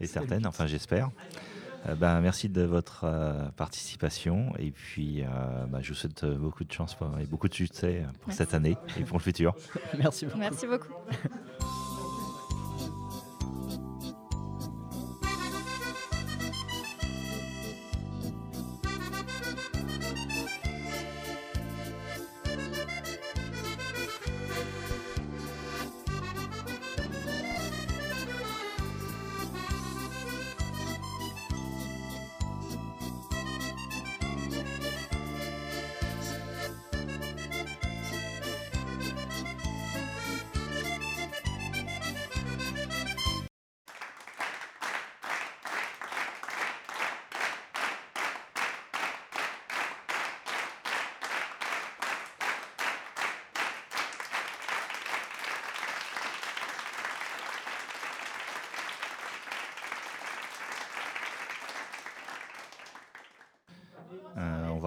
et 0.00 0.06
certaines, 0.06 0.46
enfin 0.46 0.66
j'espère. 0.66 1.10
Euh, 1.86 1.94
ben, 1.94 2.20
merci 2.20 2.48
de 2.48 2.62
votre 2.62 3.04
euh, 3.04 3.50
participation 3.56 4.54
et 4.58 4.70
puis 4.70 5.22
bah, 5.68 5.80
je 5.82 5.90
vous 5.90 5.94
souhaite 5.94 6.24
beaucoup 6.24 6.64
de 6.64 6.72
chance 6.72 6.96
et 7.20 7.26
beaucoup 7.26 7.48
de 7.48 7.54
succès 7.54 8.04
pour 8.22 8.32
cette 8.32 8.54
année 8.54 8.78
et 8.96 9.04
pour 9.04 9.18
le 9.18 9.22
futur. 9.22 9.54
merci 9.98 10.26
beaucoup. 10.26 10.38
Merci 10.38 10.66
beaucoup. 10.66 10.92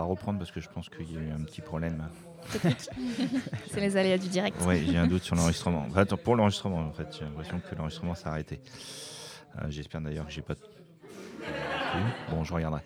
Reprendre 0.07 0.39
parce 0.39 0.51
que 0.51 0.59
je 0.59 0.69
pense 0.69 0.89
qu'il 0.89 1.11
y 1.13 1.17
a 1.17 1.21
eu 1.21 1.31
un 1.31 1.43
petit 1.43 1.61
problème. 1.61 2.07
C'est 3.71 3.81
les 3.81 3.97
aléas 3.97 4.17
du 4.17 4.27
direct. 4.27 4.57
Oui, 4.65 4.87
j'ai 4.89 4.97
un 4.97 5.07
doute 5.07 5.23
sur 5.23 5.35
l'enregistrement. 5.35 5.85
Enfin, 5.89 6.01
attends, 6.01 6.17
pour 6.17 6.35
l'enregistrement, 6.35 6.79
en 6.79 6.93
fait, 6.93 7.07
j'ai 7.17 7.25
l'impression 7.25 7.59
que 7.59 7.75
l'enregistrement 7.75 8.15
s'est 8.15 8.27
arrêté. 8.27 8.59
Euh, 9.57 9.65
J'espère 9.69 10.01
d'ailleurs 10.01 10.25
que 10.25 10.31
j'ai 10.31 10.41
pas. 10.41 10.55
Bon, 12.29 12.43
je 12.43 12.53
regarderai. 12.53 12.81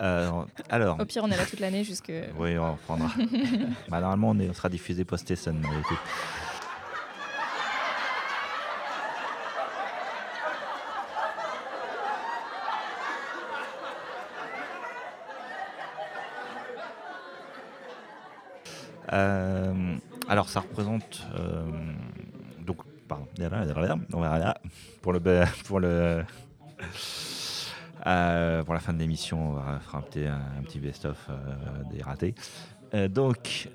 Euh, 0.00 0.30
alors. 0.68 0.98
Au 1.00 1.04
pire, 1.04 1.22
on 1.24 1.30
est 1.30 1.36
là 1.36 1.46
toute 1.46 1.60
l'année 1.60 1.84
jusque. 1.84 2.12
Oui, 2.38 2.58
on 2.58 2.72
reprendra. 2.72 3.08
bah, 3.88 4.00
normalement, 4.00 4.30
on, 4.30 4.38
est, 4.40 4.48
on 4.48 4.54
sera 4.54 4.68
diffusé 4.68 5.04
post-Essen. 5.04 5.62
Alors, 20.28 20.48
ça 20.48 20.60
représente. 20.60 21.26
Euh, 21.38 21.64
donc, 22.60 22.78
pardon. 23.08 23.26
Là. 23.38 24.54
Pour 25.02 25.12
le. 25.12 25.20
Pour 25.64 25.80
le 25.80 26.24
euh, 28.06 28.62
pour 28.62 28.74
la 28.74 28.80
fin 28.80 28.92
de 28.92 28.98
l'émission, 28.98 29.50
on 29.50 29.52
va 29.52 29.80
faire 29.80 29.96
un 29.96 30.02
petit, 30.02 30.26
un 30.26 30.62
petit 30.62 30.78
best-of 30.78 31.16
euh, 31.30 31.34
des 31.90 32.02
ratés. 32.02 32.34
Euh, 32.94 33.08
donc. 33.08 33.68